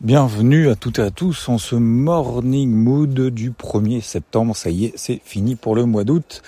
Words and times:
Bienvenue 0.00 0.70
à 0.70 0.76
toutes 0.76 0.98
et 0.98 1.02
à 1.02 1.10
tous 1.10 1.50
en 1.50 1.58
ce 1.58 1.76
morning 1.76 2.70
mood 2.70 3.12
du 3.12 3.50
1er 3.50 4.00
septembre. 4.00 4.56
Ça 4.56 4.70
y 4.70 4.86
est, 4.86 4.92
c'est 4.96 5.20
fini 5.22 5.56
pour 5.56 5.74
le 5.74 5.84
mois 5.84 6.04
d'août. 6.04 6.40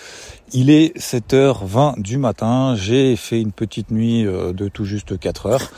Il 0.55 0.71
est 0.71 0.97
7h20 0.97 2.01
du 2.01 2.17
matin. 2.17 2.75
J'ai 2.77 3.15
fait 3.15 3.43
une 3.43 3.53
petite 3.53 3.91
nuit 3.91 4.27
euh, 4.27 4.55
de 4.55 4.69
tout 4.69 4.87
juste 4.87 5.19
4 5.19 5.47
heures. 5.47 5.71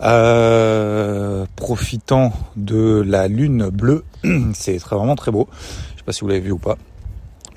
Euh, 0.00 1.44
profitant 1.56 2.32
de 2.54 3.02
la 3.04 3.26
lune 3.26 3.68
bleue. 3.68 4.04
C'est 4.54 4.78
vraiment 4.78 5.16
très 5.16 5.32
beau. 5.32 5.48
Je 5.94 5.98
sais 5.98 6.04
pas 6.04 6.12
si 6.12 6.20
vous 6.20 6.28
l'avez 6.28 6.38
vu 6.38 6.52
ou 6.52 6.58
pas. 6.58 6.78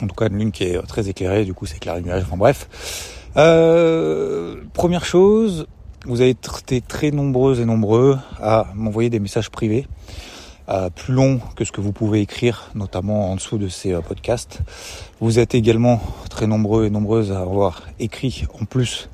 En 0.02 0.08
tout 0.08 0.16
cas, 0.16 0.28
une 0.28 0.40
lune 0.40 0.52
qui 0.52 0.64
est 0.64 0.82
très 0.88 1.08
éclairée. 1.08 1.46
Du 1.46 1.54
coup, 1.54 1.68
c'est 1.68 1.78
éclairé 1.78 2.02
nuage. 2.02 2.24
Enfin 2.26 2.38
bref. 2.38 2.68
Euh, 3.38 4.56
première 4.74 5.06
chose, 5.06 5.68
vous 6.06 6.22
avez 6.22 6.32
été 6.32 6.82
très 6.82 7.12
nombreuses 7.12 7.60
et 7.60 7.66
nombreux 7.66 8.18
à 8.42 8.68
m'envoyer 8.76 9.10
des 9.10 9.20
messages 9.20 9.50
privés, 9.50 9.88
euh, 10.70 10.90
plus 10.90 11.14
longs 11.14 11.40
que 11.56 11.64
ce 11.64 11.72
que 11.72 11.82
vous 11.82 11.92
pouvez 11.92 12.22
écrire, 12.22 12.72
notamment 12.76 13.32
en 13.32 13.36
dessous 13.36 13.58
de 13.58 13.68
ces 13.68 13.94
euh, 13.94 14.02
podcasts. 14.02 14.60
Vous 15.20 15.38
êtes 15.38 15.54
également 15.54 16.02
très 16.30 16.48
nombreux 16.48 16.86
et 16.86 16.90
nombreuses 16.90 17.32
à 17.32 17.40
avoir 17.40 17.84
écrit 18.00 18.46
en 18.60 18.66
plus 18.66 19.10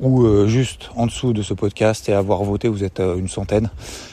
ou 0.00 0.24
euh, 0.24 0.46
juste 0.46 0.90
en 0.96 1.06
dessous 1.06 1.32
de 1.32 1.42
ce 1.42 1.54
podcast 1.54 2.08
et 2.08 2.12
à 2.12 2.18
avoir 2.18 2.42
voté, 2.42 2.68
vous 2.68 2.84
êtes 2.84 3.00
une 3.00 3.28
centaine. 3.28 3.70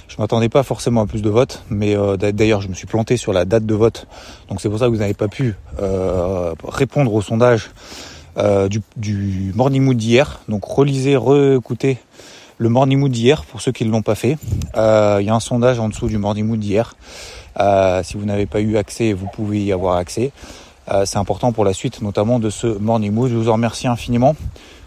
Je 0.08 0.16
m'attendais 0.20 0.50
pas 0.50 0.64
forcément 0.64 1.02
à 1.02 1.08
plus 1.08 1.22
de 1.22 1.30
votes, 1.30 1.64
mais 1.70 1.96
d'ailleurs 2.18 2.62
je 2.62 2.68
me 2.68 2.74
suis 2.74 2.88
planté 2.88 3.18
sur 3.18 3.32
la 3.32 3.46
date 3.46 3.66
de 3.66 3.74
vote, 3.76 4.08
donc 4.50 4.60
c'est 4.60 4.70
pour 4.70 4.80
ça 4.80 4.86
que 4.86 4.92
vous 4.92 4.98
n'avez 4.98 5.14
pas 5.14 5.28
pu 5.28 5.56
répondre 6.68 7.14
au 7.14 7.22
sondage 7.22 7.70
euh, 8.38 8.70
du, 8.96 9.52
Morning 9.56 9.82
Mood 9.82 9.98
d'hier. 9.98 10.42
Donc 10.48 10.64
relisez, 10.66 11.16
re-écoutez 11.16 11.98
le 12.60 12.70
Morning 12.70 13.00
Mood 13.00 13.12
d'hier 13.12 13.44
pour 13.46 13.62
ceux 13.62 13.72
qui 13.72 13.86
ne 13.86 13.92
l'ont 13.92 14.04
pas 14.04 14.16
fait. 14.16 14.38
Euh, 14.76 15.18
il 15.20 15.26
y 15.26 15.30
a 15.30 15.36
un 15.36 15.40
sondage 15.40 15.80
en 15.80 15.90
dessous 15.90 16.08
du 16.08 16.18
Morning 16.18 16.46
Mood 16.46 16.60
d'hier. 16.60 16.96
Euh, 17.60 18.04
si 18.04 18.16
vous 18.16 18.26
n'avez 18.26 18.46
pas 18.46 18.62
eu 18.62 18.78
accès, 18.78 19.14
vous 19.14 19.28
pouvez 19.28 19.64
y 19.64 19.72
avoir 19.72 19.98
accès. 19.98 20.32
C'est 21.04 21.18
important 21.18 21.52
pour 21.52 21.66
la 21.66 21.74
suite, 21.74 22.02
notamment 22.02 22.40
de 22.40 22.50
ce 22.50 22.66
Morning 22.66 23.12
Mood. 23.12 23.30
Je 23.30 23.36
vous 23.36 23.50
en 23.50 23.54
remercie 23.54 23.88
infiniment 23.88 24.38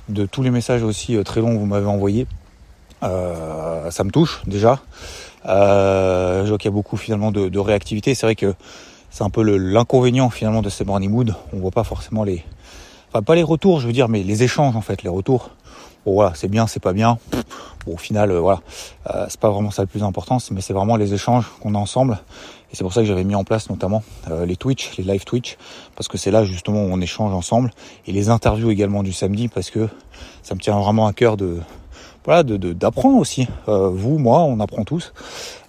de 0.08 0.24
tous 0.24 0.42
les 0.42 0.50
messages 0.50 0.82
aussi 0.82 1.22
très 1.24 1.42
longs 1.42 1.52
que 1.52 1.58
vous 1.58 1.66
m'avez 1.66 1.86
envoyés. 1.86 2.26
ça 3.02 4.04
me 4.04 4.10
touche 4.10 4.40
déjà. 4.46 4.80
je 5.44 6.48
vois 6.48 6.56
qu'il 6.56 6.70
y 6.70 6.72
a 6.72 6.74
beaucoup 6.74 6.96
finalement 6.96 7.30
de, 7.30 7.58
réactivité. 7.58 8.14
C'est 8.14 8.24
vrai 8.24 8.34
que 8.34 8.54
c'est 9.10 9.24
un 9.24 9.28
peu 9.28 9.42
l'inconvénient 9.42 10.30
finalement 10.30 10.62
de 10.62 10.70
ces 10.70 10.86
morning 10.86 11.10
mood. 11.10 11.34
On 11.52 11.58
voit 11.58 11.70
pas 11.70 11.84
forcément 11.84 12.24
les, 12.24 12.44
Enfin, 13.12 13.22
pas 13.22 13.34
les 13.34 13.42
retours, 13.42 13.80
je 13.80 13.88
veux 13.88 13.92
dire, 13.92 14.08
mais 14.08 14.22
les 14.22 14.44
échanges 14.44 14.76
en 14.76 14.80
fait, 14.82 15.02
les 15.02 15.08
retours. 15.08 15.50
Bon 16.06 16.14
voilà, 16.14 16.32
c'est 16.36 16.46
bien, 16.46 16.68
c'est 16.68 16.80
pas 16.80 16.92
bien. 16.92 17.18
Bon, 17.84 17.94
au 17.94 17.96
final, 17.96 18.30
euh, 18.30 18.38
voilà, 18.38 18.60
euh, 19.12 19.26
c'est 19.28 19.40
pas 19.40 19.50
vraiment 19.50 19.72
ça 19.72 19.82
le 19.82 19.88
plus 19.88 20.04
important, 20.04 20.38
mais 20.52 20.60
c'est 20.60 20.72
vraiment 20.72 20.94
les 20.94 21.12
échanges 21.12 21.46
qu'on 21.60 21.74
a 21.74 21.78
ensemble. 21.78 22.20
Et 22.72 22.76
c'est 22.76 22.84
pour 22.84 22.92
ça 22.92 23.00
que 23.00 23.08
j'avais 23.08 23.24
mis 23.24 23.34
en 23.34 23.42
place 23.42 23.68
notamment 23.68 24.04
euh, 24.30 24.46
les 24.46 24.54
Twitch, 24.54 24.96
les 24.96 25.02
live 25.02 25.24
Twitch, 25.24 25.58
parce 25.96 26.06
que 26.06 26.18
c'est 26.18 26.30
là 26.30 26.44
justement 26.44 26.84
où 26.84 26.88
on 26.88 27.00
échange 27.00 27.34
ensemble. 27.34 27.72
Et 28.06 28.12
les 28.12 28.28
interviews 28.28 28.70
également 28.70 29.02
du 29.02 29.12
samedi, 29.12 29.48
parce 29.48 29.70
que 29.70 29.88
ça 30.44 30.54
me 30.54 30.60
tient 30.60 30.78
vraiment 30.78 31.08
à 31.08 31.12
cœur 31.12 31.36
de 31.36 31.58
voilà, 32.24 32.44
d'apprendre 32.44 33.16
de, 33.16 33.20
aussi. 33.20 33.48
vous, 33.66 34.18
moi, 34.18 34.40
on 34.40 34.60
apprend 34.60 34.84
tous. 34.84 35.12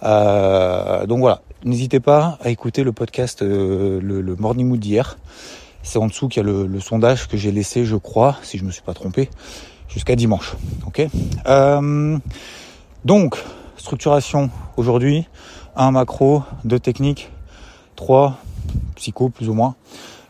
donc 0.04 1.20
voilà, 1.20 1.42
n'hésitez 1.64 2.00
pas 2.00 2.38
à 2.42 2.50
écouter 2.50 2.84
le 2.84 2.92
podcast, 2.92 3.42
le, 3.42 4.00
le 4.00 4.36
Morning 4.36 4.68
Mood 4.68 4.80
d'hier. 4.80 5.18
C'est 5.84 6.00
en 6.00 6.08
dessous 6.08 6.28
qu'il 6.28 6.46
y 6.46 6.46
a 6.46 6.50
le, 6.50 6.80
sondage 6.80 7.28
que 7.28 7.38
j'ai 7.38 7.52
laissé, 7.52 7.86
je 7.86 7.96
crois, 7.96 8.38
si 8.44 8.58
je 8.58 8.64
me 8.64 8.72
suis 8.72 8.82
pas 8.82 8.94
trompé, 8.94 9.30
jusqu'à 9.88 10.16
dimanche. 10.16 10.54
Ok? 10.86 11.06
Euh, 11.48 12.18
donc 13.04 13.38
structuration 13.78 14.50
aujourd'hui, 14.78 15.28
un 15.76 15.92
macro, 15.92 16.44
deux 16.64 16.80
techniques, 16.80 17.32
trois 17.96 18.38
psycho 18.96 19.30
plus 19.30 19.50
ou 19.50 19.54
moins. 19.54 19.76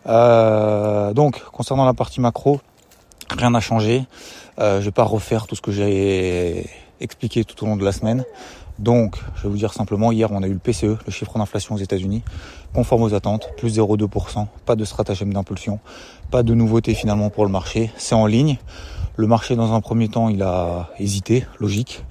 Euh, 0.08 1.14
donc 1.14 1.44
concernant 1.52 1.86
la 1.86 1.94
partie 1.94 2.22
macro, 2.22 2.62
rien 3.30 3.52
n'a 3.52 3.59
changé. 3.59 4.06
Euh, 4.59 4.80
je 4.80 4.86
vais 4.86 4.92
pas 4.92 5.04
refaire 5.04 5.48
tout 5.48 5.56
ce 5.56 5.62
que 5.62 5.72
j'ai 5.72 6.66
expliqué 7.00 7.44
tout 7.44 7.64
au 7.64 7.68
long 7.68 7.75
de 7.75 7.84
la 7.84 7.92
semaine. 7.92 8.24
Donc, 8.80 9.18
je 9.36 9.44
vais 9.44 9.50
vous 9.50 9.58
dire 9.58 9.74
simplement, 9.74 10.12
hier 10.12 10.32
on 10.32 10.42
a 10.44 10.48
eu 10.48 10.54
le 10.54 10.59
PCE, 10.59 10.98
le 11.06 11.12
chiffre 11.12 11.38
d'inflation 11.38 11.76
aux 11.76 11.80
États-Unis, 11.80 12.24
conforme 12.74 13.04
aux 13.04 13.14
attentes, 13.14 13.50
plus 13.58 13.78
0,2%, 13.78 14.48
pas 14.66 14.76
de 14.76 14.86
stratagème 14.86 15.34
d'impulsion, 15.34 15.80
pas 16.32 16.44
de 16.44 16.54
nouveauté 16.54 16.94
finalement 16.94 17.30
pour 17.30 17.46
le 17.46 17.52
marché, 17.52 17.92
c'est 17.98 18.16
en 18.16 18.26
ligne. 18.26 18.58
Le 19.18 19.28
marché 19.28 19.56
dans 19.56 19.74
un 19.74 19.82
premier 19.82 20.08
temps 20.08 20.30
il 20.30 20.42
a 20.42 20.90
hésité, 21.00 21.46
logique. 21.60 22.04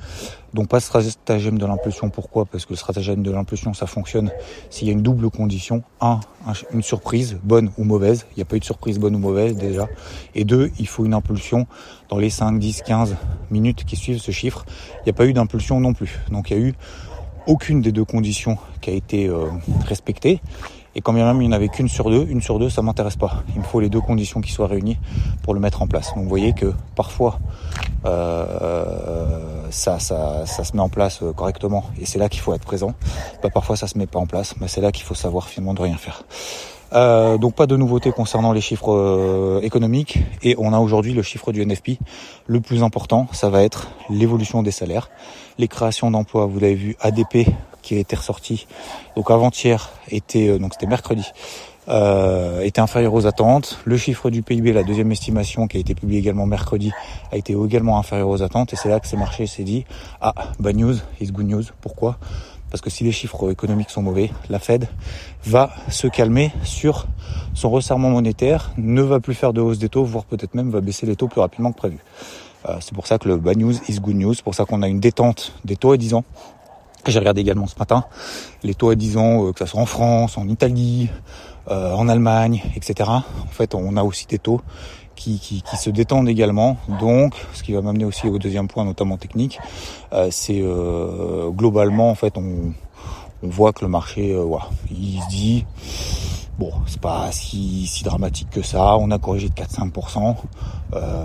Donc 0.52 0.68
pas 0.68 0.80
stratagème 0.80 1.58
de 1.58 1.66
l'impulsion. 1.66 2.10
Pourquoi? 2.10 2.44
Parce 2.44 2.66
que 2.66 2.70
le 2.70 2.76
stratagème 2.76 3.22
de 3.22 3.30
l'impulsion, 3.30 3.72
ça 3.72 3.86
fonctionne 3.86 4.30
s'il 4.68 4.88
y 4.88 4.90
a 4.90 4.92
une 4.92 5.02
double 5.02 5.30
condition. 5.30 5.82
Un, 6.00 6.20
une 6.72 6.82
surprise, 6.82 7.38
bonne 7.42 7.70
ou 7.78 7.84
mauvaise. 7.84 8.26
Il 8.32 8.38
n'y 8.38 8.42
a 8.42 8.44
pas 8.44 8.56
eu 8.56 8.60
de 8.60 8.64
surprise 8.64 8.98
bonne 8.98 9.14
ou 9.14 9.18
mauvaise 9.18 9.56
déjà. 9.56 9.88
Et 10.34 10.44
deux, 10.44 10.72
il 10.78 10.88
faut 10.88 11.04
une 11.04 11.14
impulsion 11.14 11.66
dans 12.08 12.18
les 12.18 12.30
5, 12.30 12.58
10, 12.58 12.82
15 12.82 13.16
minutes 13.50 13.84
qui 13.84 13.96
suivent 13.96 14.20
ce 14.20 14.32
chiffre. 14.32 14.64
Il 15.00 15.02
n'y 15.06 15.10
a 15.10 15.14
pas 15.14 15.26
eu 15.26 15.32
d'impulsion 15.32 15.78
non 15.78 15.94
plus. 15.94 16.18
Donc 16.32 16.50
il 16.50 16.56
y 16.56 16.60
a 16.60 16.62
eu 16.62 16.74
aucune 17.46 17.80
des 17.80 17.92
deux 17.92 18.04
conditions 18.04 18.58
qui 18.80 18.90
a 18.90 18.94
été 18.94 19.28
euh, 19.28 19.46
respectée. 19.86 20.40
Et 20.94 21.00
quand 21.00 21.12
bien 21.12 21.24
même 21.24 21.40
il 21.40 21.48
n'y 21.48 21.54
en 21.54 21.56
avait 21.56 21.68
qu'une 21.68 21.88
sur 21.88 22.10
deux, 22.10 22.26
une 22.28 22.40
sur 22.40 22.58
deux, 22.58 22.68
ça 22.68 22.82
m'intéresse 22.82 23.16
pas. 23.16 23.42
Il 23.54 23.60
me 23.60 23.64
faut 23.64 23.80
les 23.80 23.88
deux 23.88 24.00
conditions 24.00 24.40
qui 24.40 24.52
soient 24.52 24.66
réunies 24.66 24.98
pour 25.42 25.54
le 25.54 25.60
mettre 25.60 25.82
en 25.82 25.86
place. 25.86 26.14
Donc 26.14 26.24
vous 26.24 26.28
voyez 26.28 26.52
que 26.52 26.72
parfois 26.96 27.38
euh, 28.06 29.66
ça, 29.70 29.98
ça, 29.98 30.46
ça 30.46 30.64
se 30.64 30.74
met 30.74 30.82
en 30.82 30.88
place 30.88 31.22
euh, 31.22 31.32
correctement 31.32 31.84
et 32.00 32.06
c'est 32.06 32.18
là 32.18 32.28
qu'il 32.28 32.40
faut 32.40 32.54
être 32.54 32.64
présent. 32.64 32.94
Bah, 33.42 33.50
parfois 33.52 33.76
ça 33.76 33.86
se 33.86 33.96
met 33.98 34.06
pas 34.06 34.18
en 34.18 34.26
place, 34.26 34.54
mais 34.60 34.68
c'est 34.68 34.80
là 34.80 34.92
qu'il 34.92 35.04
faut 35.04 35.14
savoir 35.14 35.48
finalement 35.48 35.74
de 35.74 35.82
rien 35.82 35.96
faire. 35.96 36.24
Euh, 36.92 37.38
donc 37.38 37.54
pas 37.54 37.66
de 37.66 37.76
nouveautés 37.76 38.10
concernant 38.10 38.52
les 38.52 38.60
chiffres 38.60 38.92
euh, 38.92 39.60
économiques 39.62 40.18
et 40.42 40.56
on 40.58 40.72
a 40.72 40.78
aujourd'hui 40.78 41.12
le 41.12 41.22
chiffre 41.22 41.52
du 41.52 41.64
NFP. 41.64 41.98
Le 42.46 42.60
plus 42.60 42.82
important, 42.82 43.28
ça 43.32 43.48
va 43.48 43.62
être 43.62 43.88
l'évolution 44.08 44.62
des 44.62 44.72
salaires, 44.72 45.08
les 45.58 45.68
créations 45.68 46.10
d'emplois. 46.10 46.46
Vous 46.46 46.58
l'avez 46.58 46.74
vu, 46.74 46.96
ADP 47.00 47.48
qui 47.82 47.96
a 47.96 47.98
été 47.98 48.16
ressorti 48.16 48.66
donc 49.16 49.30
avant-hier 49.30 49.90
était 50.10 50.48
euh, 50.48 50.58
donc 50.58 50.74
c'était 50.74 50.86
mercredi 50.86 51.24
euh, 51.88 52.60
était 52.60 52.80
inférieur 52.80 53.14
aux 53.14 53.26
attentes. 53.26 53.80
Le 53.84 53.96
chiffre 53.96 54.30
du 54.30 54.42
PIB, 54.42 54.72
la 54.72 54.84
deuxième 54.84 55.10
estimation 55.10 55.66
qui 55.66 55.76
a 55.76 55.80
été 55.80 55.94
publiée 55.94 56.20
également 56.20 56.46
mercredi, 56.46 56.92
a 57.32 57.36
été 57.36 57.54
également 57.54 57.98
inférieur 57.98 58.28
aux 58.28 58.42
attentes. 58.42 58.72
Et 58.72 58.76
c'est 58.76 58.88
là 58.88 59.00
que 59.00 59.08
ces 59.08 59.16
marchés 59.16 59.46
s'est 59.46 59.64
dit 59.64 59.84
ah 60.20 60.34
bad 60.60 60.76
news 60.76 60.96
is 61.20 61.32
good 61.32 61.48
news. 61.48 61.64
Pourquoi? 61.80 62.18
Parce 62.70 62.80
que 62.80 62.90
si 62.90 63.02
les 63.02 63.10
chiffres 63.10 63.50
économiques 63.50 63.90
sont 63.90 64.02
mauvais, 64.02 64.30
la 64.48 64.60
Fed 64.60 64.86
va 65.44 65.70
se 65.88 66.06
calmer 66.06 66.52
sur 66.62 67.06
son 67.54 67.70
resserrement 67.70 68.10
monétaire, 68.10 68.70
ne 68.76 69.02
va 69.02 69.18
plus 69.18 69.34
faire 69.34 69.52
de 69.52 69.60
hausse 69.60 69.78
des 69.78 69.88
taux, 69.88 70.04
voire 70.04 70.24
peut-être 70.24 70.54
même 70.54 70.70
va 70.70 70.80
baisser 70.80 71.06
les 71.06 71.16
taux 71.16 71.26
plus 71.26 71.40
rapidement 71.40 71.72
que 71.72 71.78
prévu. 71.78 71.98
Euh, 72.68 72.76
c'est 72.80 72.94
pour 72.94 73.08
ça 73.08 73.18
que 73.18 73.26
le 73.26 73.38
bad 73.38 73.56
news 73.56 73.74
is 73.88 73.98
good 73.98 74.14
news. 74.14 74.34
C'est 74.34 74.44
pour 74.44 74.54
ça 74.54 74.64
qu'on 74.64 74.82
a 74.82 74.88
une 74.88 75.00
détente 75.00 75.52
des 75.64 75.74
taux 75.74 75.90
à 75.90 75.96
10 75.96 76.14
ans 76.14 76.24
j'ai 77.06 77.18
regardé 77.18 77.40
également 77.40 77.66
ce 77.66 77.78
matin 77.78 78.04
les 78.62 78.74
taux 78.74 78.90
à 78.90 78.94
10 78.94 79.16
ans, 79.16 79.46
euh, 79.46 79.52
que 79.52 79.60
ce 79.60 79.66
soit 79.66 79.80
en 79.80 79.86
France, 79.86 80.36
en 80.38 80.48
Italie, 80.48 81.08
euh, 81.70 81.92
en 81.94 82.08
Allemagne, 82.08 82.62
etc. 82.76 83.10
En 83.10 83.50
fait, 83.50 83.74
on 83.74 83.96
a 83.96 84.02
aussi 84.02 84.26
des 84.26 84.38
taux 84.38 84.60
qui, 85.14 85.38
qui, 85.38 85.62
qui, 85.62 85.76
se 85.76 85.90
détendent 85.90 86.28
également. 86.28 86.76
Donc, 87.00 87.34
ce 87.52 87.62
qui 87.62 87.72
va 87.72 87.82
m'amener 87.82 88.04
aussi 88.04 88.26
au 88.26 88.38
deuxième 88.38 88.68
point, 88.68 88.84
notamment 88.84 89.16
technique, 89.16 89.58
euh, 90.12 90.28
c'est 90.30 90.62
globalement, 91.50 92.10
en 92.10 92.14
fait, 92.14 92.36
on, 92.38 92.72
on, 93.42 93.48
voit 93.48 93.72
que 93.72 93.84
le 93.84 93.90
marché, 93.90 94.34
voilà, 94.34 94.68
il 94.90 95.20
se 95.20 95.28
dit, 95.28 95.66
bon, 96.58 96.72
c'est 96.86 97.00
pas 97.00 97.30
si, 97.32 97.86
si 97.86 98.02
dramatique 98.02 98.48
que 98.50 98.62
ça. 98.62 98.96
On 98.96 99.10
a 99.10 99.18
corrigé 99.18 99.48
de 99.48 99.54
4-5%. 99.54 100.36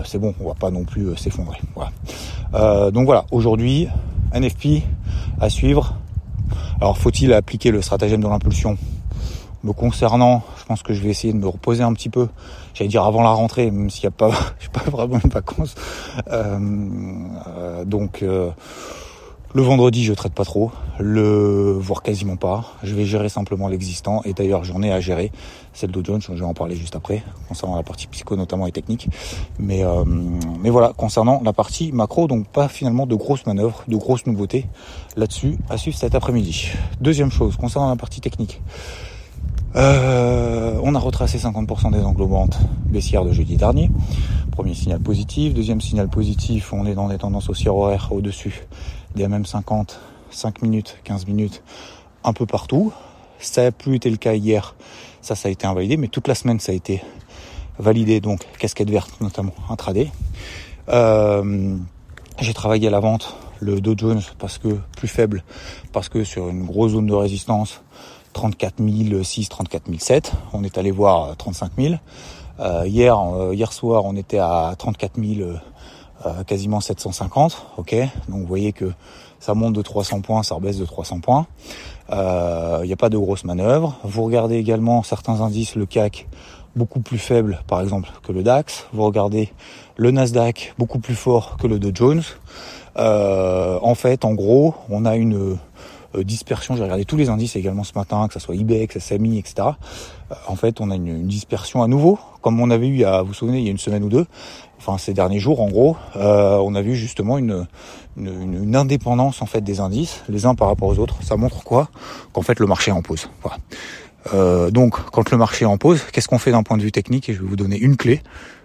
c'est 0.06 0.20
bon, 0.20 0.34
on 0.42 0.48
va 0.50 0.56
pas 0.56 0.72
non 0.72 0.84
plus 0.84 1.16
s'effondrer. 1.16 1.60
Voilà. 1.74 2.92
donc 2.92 3.06
voilà, 3.06 3.26
aujourd'hui, 3.32 3.88
NFP 4.36 4.84
à 5.40 5.50
suivre. 5.50 5.96
Alors 6.82 6.98
faut-il 6.98 7.34
appliquer 7.34 7.72
le 7.72 7.82
stratagème 7.82 8.22
de 8.22 8.28
l'impulsion? 8.28 8.78
Me 9.64 9.74
concernant, 9.74 10.44
je 10.60 10.66
pense 10.66 10.84
que 10.84 10.94
je 10.94 11.02
vais 11.02 11.10
essayer 11.10 11.34
de 11.34 11.40
me 11.40 11.48
reposer 11.48 11.82
un 11.82 11.94
petit 11.94 12.10
peu. 12.10 12.28
J'allais 12.76 12.90
dire 12.90 13.04
avant 13.04 13.24
la 13.24 13.32
rentrée, 13.32 13.72
même 13.72 13.90
s'il 13.90 14.04
n'y 14.04 14.08
a 14.08 14.12
pas, 14.12 14.30
pas 14.74 14.90
vraiment 14.92 15.20
de 15.24 15.30
vacances. 15.30 15.74
Euh, 16.30 16.60
euh, 17.48 17.86
donc 17.86 18.22
euh, 18.22 18.52
le 19.56 19.62
vendredi, 19.62 20.04
je 20.04 20.12
traite 20.12 20.34
pas 20.34 20.44
trop, 20.44 20.70
le 21.00 21.78
voire 21.80 22.04
quasiment 22.04 22.36
pas. 22.36 22.66
Je 22.84 22.94
vais 22.94 23.06
gérer 23.06 23.30
simplement 23.30 23.70
l'existant 23.70 24.22
et 24.26 24.34
d'ailleurs 24.34 24.66
j'en 24.66 24.84
ai 24.84 24.92
à 24.92 25.00
gérer. 25.00 25.32
C'est 25.72 25.88
le 25.88 25.94
Dow 25.94 26.04
Jones, 26.04 26.20
je 26.22 26.34
vais 26.34 26.42
en 26.42 26.54
parler 26.54 26.76
juste 26.76 26.98
après 26.98 27.24
concernant 27.48 27.78
la 27.78 27.84
partie 27.84 28.08
psycho 28.08 28.36
notamment 28.36 28.68
et 28.68 28.74
technique. 28.74 29.08
Mais 29.58 29.86
euh, 29.86 30.04
mais 30.62 30.70
voilà, 30.70 30.92
concernant 30.98 31.42
la 31.42 31.54
partie 31.54 31.94
macro, 31.94 32.28
donc 32.28 32.50
pas 32.50 32.68
finalement 32.68 33.06
de 33.06 33.16
grosses 33.16 33.46
manœuvres, 33.46 33.82
de 33.88 33.96
grosses 33.96 34.26
nouveautés 34.26 34.66
là-dessus 35.16 35.58
à 35.70 35.78
suivre 35.78 35.98
cet 35.98 36.16
après-midi. 36.16 36.72
Deuxième 37.00 37.32
chose 37.32 37.56
concernant 37.56 37.90
la 37.90 37.96
partie 37.96 38.20
technique. 38.20 38.62
Euh, 39.78 40.78
on 40.84 40.96
a 40.96 41.00
retracé 41.00 41.38
50% 41.38 41.92
des 41.92 42.02
englobantes 42.02 42.60
baissières 42.88 43.24
de 43.24 43.32
jeudi 43.32 43.56
dernier. 43.56 43.90
Premier 44.52 44.74
signal 44.74 45.00
positif. 45.00 45.54
Deuxième 45.54 45.80
signal 45.80 46.10
positif, 46.10 46.74
on 46.74 46.86
est 46.86 46.94
dans 46.96 47.08
des 47.08 47.18
tendances 47.18 47.50
haussières 47.50 47.76
horaires 47.78 48.10
au-dessus 48.12 48.66
des 49.16 49.28
MM50 49.28 49.96
5 50.36 50.62
minutes, 50.62 50.98
15 51.04 51.28
minutes, 51.28 51.64
un 52.24 52.34
peu 52.34 52.46
partout. 52.46 52.92
Ça 53.40 53.64
n'a 53.64 53.72
plus 53.72 53.96
été 53.96 54.10
le 54.10 54.18
cas 54.18 54.34
hier, 54.34 54.76
ça, 55.22 55.36
ça 55.36 55.48
a 55.48 55.52
été 55.52 55.66
invalidé, 55.66 55.98
mais 55.98 56.08
toute 56.08 56.28
la 56.28 56.36
semaine, 56.36 56.60
ça 56.60 56.72
a 56.72 56.76
été 56.76 57.02
validé, 57.80 58.20
donc 58.22 58.42
casquette 58.58 58.90
verte 58.90 59.20
notamment, 59.22 59.54
intraday. 59.70 60.12
Euh, 60.90 61.78
j'ai 62.40 62.54
travaillé 62.54 62.88
à 62.88 62.92
la 62.92 63.00
vente 63.00 63.36
le 63.60 63.80
Dow 63.82 63.96
Jones 63.98 64.22
parce 64.40 64.58
que 64.58 64.78
plus 64.98 65.08
faible, 65.08 65.44
parce 65.94 66.10
que 66.10 66.24
sur 66.24 66.50
une 66.50 66.66
grosse 66.66 66.92
zone 66.92 67.08
de 67.08 67.14
résistance, 67.14 67.82
34 68.34 68.76
006, 69.24 69.50
34 69.50 69.84
007, 69.98 70.32
on 70.54 70.64
est 70.64 70.78
allé 70.78 70.92
voir 70.92 71.36
35 71.38 71.72
000. 71.78 71.96
Euh, 72.60 72.84
hier, 72.86 73.18
euh, 73.18 73.56
hier 73.56 73.72
soir, 73.72 74.04
on 74.06 74.16
était 74.16 74.40
à 74.40 74.74
34 74.78 75.14
000, 75.22 75.50
euh, 76.26 76.44
quasiment 76.44 76.80
750. 76.80 77.66
Ok, 77.78 77.96
donc 78.30 78.42
vous 78.42 78.48
voyez 78.48 78.74
que 78.74 78.92
ça 79.40 79.54
monte 79.54 79.74
de 79.74 79.82
300 79.82 80.22
points, 80.22 80.44
ça 80.44 80.56
rebaisse 80.56 80.78
de 80.78 80.86
300 80.86 81.20
points. 81.20 81.48
Il 82.12 82.86
n'y 82.88 82.94
a 82.94 82.98
pas 82.98 83.10
de 83.10 83.18
grosses 83.18 83.44
manœuvres. 83.44 84.00
Vous 84.04 84.24
regardez 84.24 84.56
également 84.56 85.04
certains 85.04 85.42
indices, 85.42 85.76
le 85.76 85.86
CAC 85.86 86.28
beaucoup 86.76 87.00
plus 87.00 87.18
faible, 87.18 87.62
par 87.68 87.82
exemple, 87.82 88.10
que 88.24 88.32
le 88.32 88.44
DAX. 88.44 88.88
Vous 88.94 89.04
regardez 89.04 89.52
le 89.98 90.12
Nasdaq 90.12 90.74
beaucoup 90.78 91.00
plus 91.00 91.16
fort 91.16 91.58
que 91.58 91.68
le 91.68 91.80
Dow 91.80 91.92
Jones. 91.94 92.24
en 92.98 93.96
fait, 93.96 94.26
en 94.26 94.34
gros, 94.34 94.76
on 94.90 95.06
a 95.06 95.16
une 95.16 95.58
euh, 96.16 96.24
dispersion, 96.24 96.76
j'ai 96.76 96.84
regardé 96.84 97.06
tous 97.06 97.18
les 97.18 97.30
indices 97.30 97.56
également 97.56 97.84
ce 97.84 97.94
matin, 97.96 98.28
que 98.28 98.34
ce 98.34 98.40
soit 98.40 98.56
IBEX, 98.56 98.98
SMI, 99.00 99.40
etc. 99.40 99.70
Euh, 100.32 100.36
en 100.48 100.56
fait, 100.56 100.80
on 100.82 100.92
a 100.92 100.96
une, 100.96 101.28
dispersion 101.28 101.84
à 101.84 101.88
nouveau, 101.88 102.20
comme 102.42 102.60
on 102.60 102.70
avait 102.70 102.88
eu, 102.88 103.04
à, 103.04 103.22
vous 103.22 103.30
vous 103.30 103.34
souvenez, 103.34 103.60
il 103.60 103.66
y 103.66 103.68
a 103.68 103.72
une 103.72 103.78
semaine 103.78 104.04
ou 104.04 104.10
deux, 104.10 104.26
enfin 104.86 104.98
ces 104.98 105.14
derniers 105.14 105.40
jours 105.40 105.62
en 105.62 105.70
gros, 105.70 105.98
euh, 106.16 106.58
on 106.58 106.76
a 106.76 106.82
vu 106.82 106.96
justement 106.96 107.38
une, 107.38 107.66
indépendance 108.74 109.42
en 109.42 109.46
fait 109.46 109.62
des 109.62 109.80
indices, 109.80 110.24
les 110.30 110.46
uns 110.46 110.56
par 110.56 110.68
rapport 110.68 110.88
aux 110.88 111.00
autres. 111.00 111.18
Ça 111.22 111.36
montre 111.38 111.64
quoi? 111.64 111.90
Qu'en 112.34 112.42
fait 112.42 112.60
le 112.60 112.68
marché 112.68 112.92
en 112.92 113.02
pause. 113.02 113.30
Voilà. 113.42 114.72
donc 114.72 115.00
quand 115.12 115.32
le 115.32 115.38
marché 115.38 115.66
en 115.66 115.78
pause, 115.78 116.02
qu'est-ce 116.12 116.28
qu'on 116.28 116.40
fait 116.40 116.52
d'un 116.52 116.64
point 116.64 116.78
de 116.78 116.84
vue 116.84 116.92
technique? 116.92 117.30
Et 117.30 117.34
je 117.34 117.42
vais 117.42 117.48
vous 117.48 117.56
donner 117.56 117.78
une 117.78 117.98
clé 117.98 118.22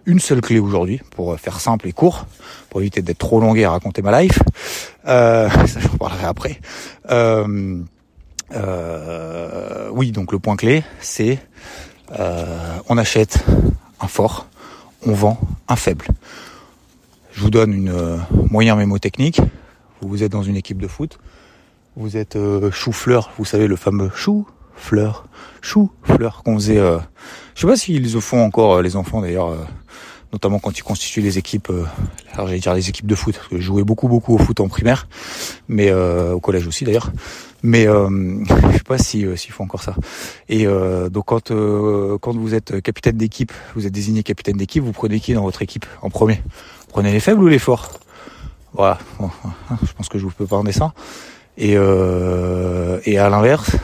une 0.06 0.20
seule 0.20 0.40
clé 0.40 0.58
aujourd'hui 0.58 1.00
pour 1.10 1.38
faire 1.38 1.60
simple 1.60 1.88
et 1.88 1.92
court, 1.92 2.26
pour 2.68 2.80
éviter 2.80 3.02
d'être 3.02 3.18
trop 3.18 3.40
longué 3.40 3.64
à 3.64 3.70
raconter 3.70 4.02
ma 4.02 4.22
life. 4.22 4.38
Euh, 5.06 5.48
ça, 5.66 5.80
j'en 5.80 5.96
parlerai 5.96 6.24
après. 6.24 6.60
Euh, 7.10 7.78
euh, 8.52 9.88
oui, 9.92 10.12
donc 10.12 10.32
le 10.32 10.38
point 10.38 10.56
clé, 10.56 10.82
c'est 11.00 11.38
on 12.88 12.98
achète 12.98 13.44
un 14.00 14.08
fort, 14.08 14.46
on 15.04 15.12
vend 15.12 15.40
un 15.68 15.76
faible. 15.76 16.06
Je 17.32 17.40
vous 17.40 17.50
donne 17.50 17.72
une 17.72 18.20
moyen 18.50 18.76
mémo 18.76 18.98
technique. 18.98 19.40
Vous 20.00 20.22
êtes 20.22 20.32
dans 20.32 20.42
une 20.42 20.56
équipe 20.56 20.80
de 20.80 20.88
foot, 20.88 21.18
vous 21.94 22.16
êtes 22.16 22.38
chou-fleur, 22.70 23.30
vous 23.36 23.44
savez 23.44 23.66
le 23.66 23.76
fameux 23.76 24.10
chou 24.14 24.46
fleur, 24.74 25.26
chou 25.60 25.90
fleur 26.02 26.42
qu'on 26.42 26.54
faisait. 26.54 26.78
je 27.54 27.60
sais 27.60 27.66
pas 27.66 27.76
s'ils 27.76 28.10
le 28.10 28.20
font 28.20 28.42
encore 28.42 28.80
les 28.80 28.96
enfants 28.96 29.20
d'ailleurs 29.20 29.54
notamment 30.32 30.58
quand 30.58 30.76
ils 30.78 30.82
constituent 30.82 31.22
les 31.22 31.38
équipes, 31.38 31.70
euh, 31.70 31.84
alors 32.32 32.46
j'allais 32.46 32.60
dire 32.60 32.74
les 32.74 32.88
équipes 32.88 33.06
de 33.06 33.14
foot, 33.14 33.34
parce 33.34 33.48
que 33.48 33.56
je 33.56 33.62
jouais 33.62 33.82
beaucoup 33.82 34.08
beaucoup 34.08 34.34
au 34.34 34.38
foot 34.38 34.60
en 34.60 34.68
primaire, 34.68 35.08
mais 35.68 35.90
euh, 35.90 36.32
au 36.32 36.40
collège 36.40 36.66
aussi 36.66 36.84
d'ailleurs. 36.84 37.10
Mais 37.62 37.86
euh, 37.86 38.08
je 38.72 38.76
sais 38.78 38.84
pas 38.84 38.98
si 38.98 39.26
euh, 39.26 39.36
s'ils 39.36 39.52
font 39.52 39.64
encore 39.64 39.82
ça. 39.82 39.94
Et 40.48 40.66
donc 41.10 41.26
quand 41.26 41.52
quand 42.20 42.36
vous 42.36 42.54
êtes 42.54 42.80
capitaine 42.80 43.16
d'équipe, 43.16 43.52
vous 43.74 43.86
êtes 43.86 43.92
désigné 43.92 44.22
capitaine 44.22 44.56
d'équipe, 44.56 44.82
vous 44.82 44.92
prenez 44.92 45.20
qui 45.20 45.34
dans 45.34 45.42
votre 45.42 45.62
équipe 45.62 45.86
en 46.02 46.10
premier? 46.10 46.42
Vous 46.44 46.86
Prenez 46.88 47.12
les 47.12 47.20
faibles 47.20 47.42
ou 47.42 47.48
les 47.48 47.58
forts? 47.58 47.90
Voilà. 48.72 48.98
je 49.82 49.92
pense 49.92 50.08
que 50.08 50.18
je 50.18 50.24
vous 50.24 50.30
peux 50.30 50.46
pas 50.46 50.56
en 50.56 50.66
ça. 50.72 50.92
Et 51.58 51.72
et 51.72 53.18
à 53.18 53.28
l'inverse, 53.28 53.76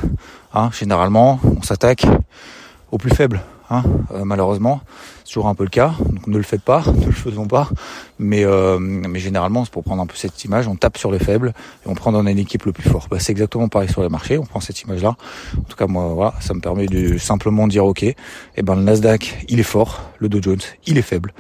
hein, 0.55 0.71
généralement, 0.73 1.41
on 1.45 1.63
s'attaque 1.63 2.07
aux 2.91 2.99
plus 2.99 3.15
faibles. 3.15 3.41
Hein, 3.71 3.83
euh, 4.13 4.25
malheureusement, 4.25 4.81
c'est 5.25 5.33
toujours 5.33 5.49
un 5.49 5.55
peu 5.55 5.65
le 5.65 5.71
cas. 5.71 5.95
Donc 6.01 6.27
ne 6.27 6.37
le 6.37 6.43
faites 6.43 6.63
pas, 6.63 6.85
ne 7.01 7.07
le 7.07 7.13
faisons 7.13 7.47
pas. 7.47 7.69
Mais, 8.19 8.45
euh, 8.45 8.79
mais 8.79 9.19
généralement, 9.19 9.65
c'est 9.65 9.73
pour 9.73 9.85
prendre 9.85 10.03
un 10.03 10.07
peu 10.07 10.17
cette 10.17 10.43
image, 10.45 10.69
on 10.69 10.77
tape 10.77 10.99
sur 10.99 11.11
les 11.11 11.19
faibles 11.19 11.53
et 11.85 11.89
on 11.89 11.95
prend 11.95 12.13
dans 12.13 12.27
une 12.27 12.39
équipe 12.39 12.65
le 12.65 12.73
plus 12.73 12.89
fort. 12.89 13.07
Bah, 13.11 13.19
c'est 13.21 13.33
exactement 13.33 13.69
pareil 13.69 13.89
sur 13.89 14.03
les 14.03 14.09
marchés. 14.09 14.39
On 14.39 14.45
prend 14.45 14.61
cette 14.61 14.81
image-là. 14.83 15.17
En 15.57 15.63
tout 15.63 15.77
cas, 15.77 15.87
moi, 15.87 16.13
voilà, 16.15 16.35
ça 16.41 16.55
me 16.55 16.61
permet 16.61 16.87
de 16.87 17.19
simplement 17.19 17.67
dire 17.67 17.85
ok, 17.85 18.03
eh 18.03 18.63
ben 18.63 18.77
le 18.77 18.83
Nasdaq, 18.83 19.45
il 19.49 19.61
est 19.61 19.65
fort, 19.65 20.03
le 20.19 20.29
Dow 20.29 20.43
Jones, 20.43 20.61
il 20.87 20.99
est 20.99 21.03
faible. 21.03 21.33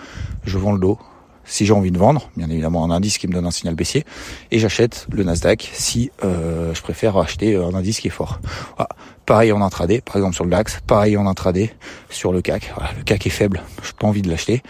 Je 0.44 0.58
vends 0.58 0.72
le 0.72 0.78
dos 0.78 0.98
si 1.46 1.66
j'ai 1.66 1.72
envie 1.72 1.90
de 1.90 1.98
vendre, 1.98 2.30
bien 2.36 2.50
évidemment 2.50 2.84
un 2.84 2.90
indice 2.90 3.18
qui 3.18 3.28
me 3.28 3.32
donne 3.32 3.46
un 3.46 3.50
signal 3.50 3.74
baissier, 3.74 4.04
et 4.50 4.58
j'achète 4.58 5.06
le 5.10 5.24
Nasdaq 5.24 5.70
si 5.72 6.10
euh, 6.24 6.74
je 6.74 6.82
préfère 6.82 7.16
acheter 7.16 7.56
un 7.56 7.74
indice 7.74 8.00
qui 8.00 8.08
est 8.08 8.10
fort. 8.10 8.40
Voilà. 8.76 8.88
Pareil 9.24 9.50
en 9.50 9.60
intraday, 9.60 10.00
par 10.00 10.16
exemple 10.16 10.34
sur 10.34 10.44
le 10.44 10.50
DAX, 10.50 10.80
pareil 10.86 11.16
en 11.16 11.26
intraday 11.26 11.74
sur 12.10 12.32
le 12.32 12.42
CAC. 12.42 12.72
Le 12.96 13.02
CAC 13.02 13.26
est 13.26 13.30
faible, 13.30 13.62
je 13.82 13.92
pas 13.92 14.06
envie 14.06 14.22
de 14.22 14.30
l'acheter. 14.30 14.62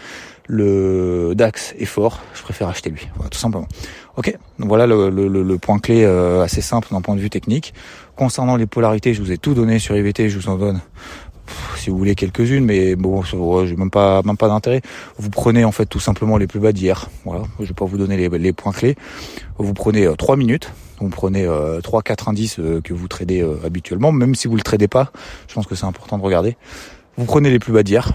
Le 0.47 1.33
DAX 1.35 1.75
est 1.77 1.85
fort, 1.85 2.21
je 2.33 2.41
préfère 2.41 2.67
acheter 2.67 2.89
lui. 2.89 3.07
Voilà, 3.15 3.29
tout 3.29 3.37
simplement. 3.37 3.67
Ok, 4.15 4.35
donc 4.57 4.67
voilà 4.67 4.87
le 4.87 5.57
point 5.57 5.77
clé 5.77 6.03
euh, 6.03 6.41
assez 6.41 6.61
simple 6.61 6.87
d'un 6.91 7.01
point 7.01 7.15
de 7.15 7.19
vue 7.19 7.29
technique. 7.29 7.73
Concernant 8.15 8.55
les 8.55 8.65
polarités, 8.65 9.13
je 9.13 9.21
vous 9.21 9.31
ai 9.31 9.37
tout 9.37 9.53
donné 9.53 9.77
sur 9.77 9.95
IVT, 9.95 10.29
je 10.29 10.39
vous 10.39 10.49
en 10.49 10.57
donne 10.57 10.81
si 11.77 11.89
vous 11.89 11.97
voulez 11.97 12.15
quelques-unes, 12.15 12.65
mais 12.65 12.95
bon, 12.95 13.23
j'ai 13.23 13.75
même 13.75 13.89
pas 13.89 14.21
même 14.23 14.37
pas 14.37 14.47
d'intérêt. 14.47 14.81
Vous 15.17 15.29
prenez 15.29 15.65
en 15.65 15.71
fait 15.71 15.85
tout 15.85 15.99
simplement 15.99 16.37
les 16.37 16.47
plus 16.47 16.59
bas 16.59 16.71
d'hier. 16.71 17.09
Voilà, 17.25 17.43
je 17.59 17.65
vais 17.65 17.73
pas 17.73 17.85
vous 17.85 17.97
donner 17.97 18.29
les, 18.29 18.53
points 18.53 18.71
clés. 18.71 18.95
Vous 19.57 19.73
prenez 19.73 20.05
euh, 20.05 20.15
trois 20.15 20.37
minutes. 20.37 20.71
Vous 20.99 21.09
prenez 21.09 21.45
euh, 21.45 21.79
trois 21.81 22.01
quatre 22.01 22.27
indices 22.27 22.59
euh, 22.59 22.81
que 22.81 22.93
vous 22.93 23.07
tradez 23.07 23.45
habituellement, 23.63 24.11
même 24.11 24.35
si 24.35 24.47
vous 24.47 24.55
le 24.55 24.63
tradez 24.63 24.87
pas. 24.87 25.11
Je 25.47 25.53
pense 25.53 25.67
que 25.67 25.75
c'est 25.75 25.85
important 25.85 26.17
de 26.17 26.23
regarder. 26.23 26.57
Vous 27.17 27.25
prenez 27.25 27.49
les 27.49 27.59
plus 27.59 27.73
bas 27.73 27.83
d'hier. 27.83 28.13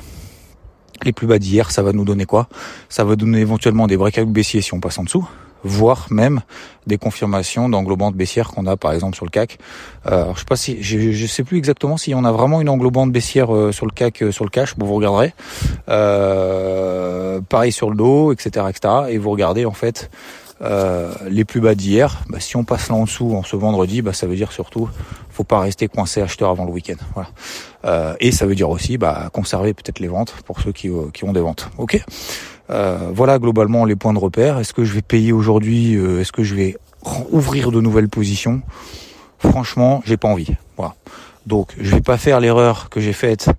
Les 1.04 1.12
plus 1.12 1.26
bas 1.26 1.38
d'hier, 1.38 1.70
ça 1.70 1.82
va 1.82 1.92
nous 1.92 2.04
donner 2.04 2.26
quoi? 2.26 2.48
Ça 2.88 3.02
va 3.04 3.16
donner 3.16 3.40
éventuellement 3.40 3.86
des 3.86 3.96
breakouts 3.96 4.26
baissiers 4.26 4.60
si 4.60 4.72
on 4.72 4.80
passe 4.80 4.98
en 4.98 5.04
dessous 5.04 5.28
voire 5.64 6.06
même 6.10 6.40
des 6.86 6.98
confirmations 6.98 7.68
d'englobante 7.68 8.14
baissière 8.14 8.48
qu'on 8.48 8.66
a 8.66 8.76
par 8.76 8.92
exemple 8.92 9.14
sur 9.16 9.24
le 9.24 9.30
CAC. 9.30 9.58
Euh, 10.06 10.22
alors 10.22 10.34
je 10.34 10.40
sais 10.40 10.46
pas 10.46 10.56
si 10.56 10.82
je, 10.82 11.12
je 11.12 11.26
sais 11.26 11.44
plus 11.44 11.58
exactement 11.58 11.96
si 11.96 12.14
on 12.14 12.24
a 12.24 12.32
vraiment 12.32 12.60
une 12.60 12.68
englobante 12.68 13.12
baissière 13.12 13.54
euh, 13.54 13.72
sur 13.72 13.86
le 13.86 13.92
CAC 13.92 14.22
euh, 14.22 14.32
sur 14.32 14.44
le 14.44 14.50
cash. 14.50 14.76
Bon 14.76 14.86
vous 14.86 14.94
regarderez. 14.94 15.34
Pareil 17.48 17.72
sur 17.72 17.90
le 17.90 17.96
dos, 17.96 18.32
etc., 18.32 18.66
etc. 18.68 18.94
Et 19.10 19.18
vous 19.18 19.30
regardez 19.30 19.64
en 19.64 19.72
fait 19.72 20.10
les 21.28 21.44
plus 21.44 21.60
bas 21.60 21.74
d'hier, 21.74 22.22
bah, 22.28 22.38
si 22.38 22.56
on 22.56 22.62
passe 22.62 22.88
là 22.88 22.94
en 22.94 23.02
dessous 23.02 23.34
en 23.34 23.42
ce 23.42 23.56
vendredi, 23.56 24.00
bah, 24.00 24.12
ça 24.12 24.28
veut 24.28 24.36
dire 24.36 24.52
surtout 24.52 24.88
faut 25.28 25.42
pas 25.42 25.58
rester 25.58 25.88
coincé 25.88 26.20
acheteur 26.20 26.50
avant 26.50 26.64
le 26.64 26.70
week-end. 26.70 27.02
Voilà. 27.14 28.16
Et 28.20 28.30
ça 28.30 28.46
veut 28.46 28.54
dire 28.54 28.70
aussi 28.70 28.96
bah, 28.96 29.28
conserver 29.32 29.74
peut-être 29.74 29.98
les 29.98 30.06
ventes 30.06 30.34
pour 30.44 30.60
ceux 30.60 30.70
qui, 30.70 30.88
qui 31.12 31.24
ont 31.24 31.32
des 31.32 31.40
ventes. 31.40 31.68
Ok. 31.78 32.00
Euh, 32.70 33.10
voilà 33.12 33.38
globalement 33.38 33.84
les 33.84 33.96
points 33.96 34.12
de 34.12 34.18
repère. 34.18 34.58
Est-ce 34.58 34.72
que 34.72 34.84
je 34.84 34.92
vais 34.92 35.02
payer 35.02 35.32
aujourd'hui 35.32 35.96
euh, 35.96 36.20
Est-ce 36.20 36.32
que 36.32 36.42
je 36.42 36.54
vais 36.54 36.76
ouvrir 37.30 37.70
de 37.70 37.80
nouvelles 37.80 38.08
positions? 38.08 38.62
Franchement, 39.38 40.02
j'ai 40.06 40.16
pas 40.16 40.28
envie. 40.28 40.54
Voilà. 40.76 40.94
Donc, 41.44 41.74
je 41.80 41.96
vais 41.96 42.00
pas 42.00 42.18
faire 42.18 42.38
l'erreur 42.38 42.88
que 42.88 43.00
j'ai 43.00 43.12
faite, 43.12 43.50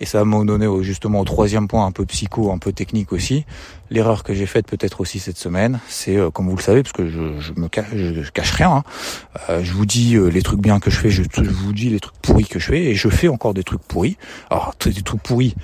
et 0.00 0.06
ça 0.06 0.18
va 0.18 0.24
me 0.24 0.44
donner 0.44 0.66
justement 0.82 1.20
au 1.20 1.24
troisième 1.24 1.68
point 1.68 1.86
un 1.86 1.92
peu 1.92 2.04
psycho, 2.04 2.50
un 2.50 2.58
peu 2.58 2.72
technique 2.72 3.12
aussi. 3.12 3.44
L'erreur 3.90 4.24
que 4.24 4.34
j'ai 4.34 4.46
faite 4.46 4.66
peut-être 4.66 5.00
aussi 5.00 5.20
cette 5.20 5.38
semaine, 5.38 5.78
c'est 5.86 6.16
euh, 6.16 6.30
comme 6.30 6.48
vous 6.48 6.56
le 6.56 6.62
savez, 6.62 6.82
parce 6.82 6.92
que 6.92 7.08
je, 7.08 7.38
je 7.38 7.52
me 7.52 7.68
cache, 7.68 7.94
je, 7.94 8.28
cache 8.32 8.50
rien. 8.50 8.82
Hein, 9.48 9.60
je 9.62 9.72
vous 9.72 9.86
dis 9.86 10.16
les 10.18 10.42
trucs 10.42 10.60
bien 10.60 10.80
que 10.80 10.90
je 10.90 10.96
fais, 10.96 11.10
je, 11.10 11.22
je, 11.32 11.42
vous 11.42 11.72
dis 11.72 11.90
les 11.90 12.00
trucs 12.00 12.18
pourris 12.20 12.46
que 12.46 12.58
je 12.58 12.66
fais, 12.66 12.86
et 12.86 12.96
je 12.96 13.08
fais 13.08 13.28
encore 13.28 13.54
des 13.54 13.62
trucs 13.62 13.82
pourris. 13.82 14.16
Alors, 14.50 14.74
des 14.84 15.02
trucs 15.02 15.22
pourris 15.22 15.54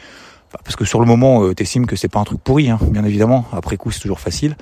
parce 0.62 0.76
que 0.76 0.84
sur 0.84 1.00
le 1.00 1.06
moment, 1.06 1.44
euh, 1.44 1.54
t'estimes 1.54 1.87
que 1.87 1.96
c'est 1.96 2.08
pas 2.08 2.20
un 2.20 2.25
truc 2.25 2.40
pourri, 2.42 2.70
hein, 2.70 2.78
bien 2.82 3.04
évidemment. 3.04 3.44
Après 3.52 3.76
coup, 3.76 3.90
c'est 3.90 4.00
toujours 4.00 4.20
facile, 4.20 4.56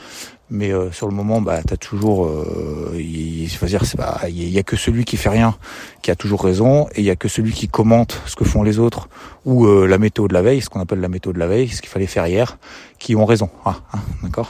mais 0.53 0.71
euh, 0.71 0.93
sur 0.93 1.09
le 1.09 1.15
moment, 1.15 1.41
bah, 1.41 1.61
t'as 1.67 1.79
toujours, 1.79 2.27
euh, 2.27 2.95
il, 2.95 3.49
dire, 3.49 3.85
c'est 3.87 3.97
pas, 3.97 4.21
il 4.29 4.51
y, 4.51 4.59
a 4.59 4.63
que 4.63 4.77
celui 4.77 5.07
qui 5.07 5.17
fait 5.17 5.31
rien 5.31 5.57
qui 6.03 6.11
a 6.11 6.15
toujours 6.15 6.45
raison, 6.45 6.89
et 6.95 7.01
il 7.01 7.05
y 7.05 7.11
a 7.11 7.17
que 7.17 7.27
celui 7.27 7.53
qui 7.53 7.69
commente 7.69 8.21
ce 8.27 8.37
que 8.37 8.45
font 8.45 8.63
les 8.63 8.79
autres 8.79 9.09
ou 9.47 9.65
euh, 9.65 9.87
la 9.87 9.97
météo 9.97 10.29
de 10.29 10.35
la 10.35 10.43
veille, 10.43 10.61
ce 10.61 10.69
qu'on 10.69 10.81
appelle 10.81 11.01
la 11.01 11.09
météo 11.09 11.33
de 11.33 11.39
la 11.39 11.47
veille, 11.47 11.69
ce 11.69 11.81
qu'il 11.81 11.89
fallait 11.89 12.07
faire 12.07 12.27
hier, 12.27 12.59
qui 12.99 13.17
ont 13.17 13.25
raison. 13.25 13.49
Ah, 13.65 13.77
hein, 13.95 13.99
d'accord. 14.23 14.49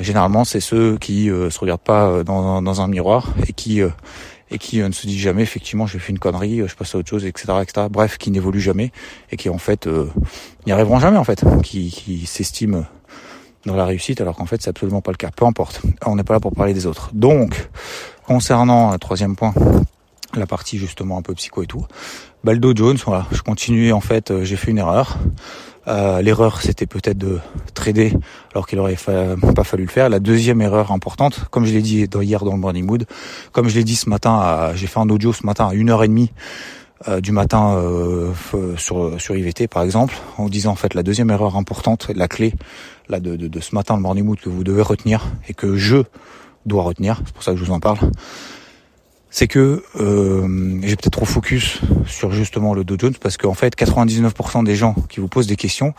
généralement, 0.00 0.44
c'est 0.44 0.60
ceux 0.60 0.98
qui 0.98 1.26
se 1.26 1.58
regardent 1.60 1.80
pas 1.80 2.24
dans, 2.24 2.60
dans, 2.60 2.80
un 2.80 2.88
miroir 2.88 3.28
et 3.46 3.52
qui 3.52 3.80
et 4.50 4.58
qui 4.58 4.80
euh, 4.80 4.88
ne 4.88 4.92
se 4.92 5.06
dit 5.06 5.18
jamais 5.18 5.42
effectivement 5.42 5.86
j'ai 5.86 5.98
fait 5.98 6.12
une 6.12 6.18
connerie, 6.18 6.60
euh, 6.60 6.68
je 6.68 6.74
passe 6.74 6.94
à 6.94 6.98
autre 6.98 7.08
chose, 7.08 7.24
etc., 7.24 7.52
etc. 7.62 7.86
Bref, 7.90 8.18
qui 8.18 8.30
n'évolue 8.30 8.60
jamais 8.60 8.92
et 9.30 9.36
qui 9.36 9.48
en 9.48 9.58
fait 9.58 9.86
euh, 9.86 10.10
n'y 10.66 10.72
arriveront 10.72 10.98
jamais 10.98 11.18
en 11.18 11.24
fait, 11.24 11.44
qui, 11.62 11.90
qui 11.90 12.26
s'estiment 12.26 12.84
dans 13.66 13.76
la 13.76 13.84
réussite 13.84 14.20
alors 14.20 14.36
qu'en 14.36 14.46
fait 14.46 14.62
c'est 14.62 14.70
absolument 14.70 15.00
pas 15.00 15.10
le 15.10 15.16
cas. 15.16 15.30
Peu 15.34 15.44
importe, 15.44 15.82
on 16.06 16.16
n'est 16.16 16.24
pas 16.24 16.34
là 16.34 16.40
pour 16.40 16.52
parler 16.52 16.74
des 16.74 16.86
autres. 16.86 17.10
Donc, 17.12 17.68
concernant 18.26 18.92
un 18.92 18.98
troisième 18.98 19.36
point, 19.36 19.52
la 20.34 20.46
partie 20.46 20.78
justement 20.78 21.18
un 21.18 21.22
peu 21.22 21.34
psycho 21.34 21.62
et 21.62 21.66
tout, 21.66 21.86
Baldo 22.44 22.72
Jones, 22.74 22.98
voilà, 23.04 23.26
je 23.32 23.42
continue 23.42 23.92
en 23.92 24.00
fait, 24.00 24.32
j'ai 24.44 24.56
fait 24.56 24.70
une 24.70 24.78
erreur. 24.78 25.18
Euh, 25.88 26.20
L'erreur, 26.22 26.60
c'était 26.60 26.86
peut-être 26.86 27.18
de 27.18 27.38
trader 27.74 28.12
alors 28.52 28.66
qu'il 28.66 28.78
aurait 28.78 28.96
pas 29.54 29.64
fallu 29.64 29.84
le 29.84 29.90
faire. 29.90 30.08
La 30.08 30.20
deuxième 30.20 30.60
erreur 30.60 30.92
importante, 30.92 31.44
comme 31.50 31.64
je 31.64 31.72
l'ai 31.72 31.82
dit 31.82 32.06
hier 32.20 32.44
dans 32.44 32.52
le 32.52 32.58
morning 32.58 32.84
mood, 32.84 33.06
comme 33.52 33.68
je 33.68 33.74
l'ai 33.74 33.84
dit 33.84 33.96
ce 33.96 34.08
matin, 34.08 34.72
j'ai 34.74 34.86
fait 34.86 35.00
un 35.00 35.08
audio 35.08 35.32
ce 35.32 35.46
matin 35.46 35.68
à 35.68 35.74
1h30 35.74 36.28
euh, 37.06 37.20
du 37.20 37.30
matin 37.30 37.76
euh, 37.76 38.32
sur, 38.76 39.20
sur 39.20 39.36
IVT 39.36 39.68
par 39.68 39.84
exemple, 39.84 40.14
en 40.36 40.48
disant 40.48 40.72
en 40.72 40.76
fait 40.76 40.94
la 40.94 41.04
deuxième 41.04 41.30
erreur 41.30 41.56
importante, 41.56 42.10
la 42.14 42.26
clé 42.26 42.54
là 43.08 43.20
de, 43.20 43.36
de, 43.36 43.46
de 43.46 43.60
ce 43.60 43.74
matin 43.74 43.94
le 43.94 44.02
morning 44.02 44.24
mood 44.24 44.40
que 44.40 44.48
vous 44.48 44.64
devez 44.64 44.82
retenir 44.82 45.24
et 45.48 45.54
que 45.54 45.76
je 45.76 45.98
dois 46.66 46.82
retenir, 46.82 47.20
c'est 47.24 47.32
pour 47.32 47.44
ça 47.44 47.52
que 47.52 47.56
je 47.56 47.64
vous 47.64 47.72
en 47.72 47.78
parle, 47.78 47.98
c'est 49.30 49.46
que 49.46 49.82
euh, 50.00 50.78
j'ai 50.82 50.96
peut-être 50.96 51.10
trop 51.10 51.26
focus 51.26 51.80
sur 52.06 52.30
justement 52.32 52.74
le 52.74 52.84
Dow 52.84 52.96
Jones 52.98 53.14
parce 53.20 53.36
qu'en 53.36 53.54
fait 53.54 53.76
99% 53.76 54.64
des 54.64 54.74
gens 54.74 54.94
qui 55.08 55.20
vous 55.20 55.28
posent 55.28 55.46
des 55.46 55.56
questions 55.56 55.94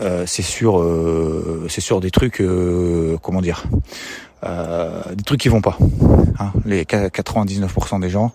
euh, 0.00 0.24
c'est 0.26 0.42
sur 0.42 0.80
euh, 0.80 1.66
c'est 1.68 1.80
sur 1.80 2.00
des 2.00 2.10
trucs 2.10 2.40
euh, 2.40 3.16
comment 3.22 3.40
dire 3.40 3.64
des 4.44 5.22
trucs 5.24 5.40
qui 5.40 5.48
vont 5.48 5.62
pas 5.62 5.78
hein. 6.38 6.52
les 6.66 6.84
99% 6.84 8.00
des 8.00 8.10
gens 8.10 8.32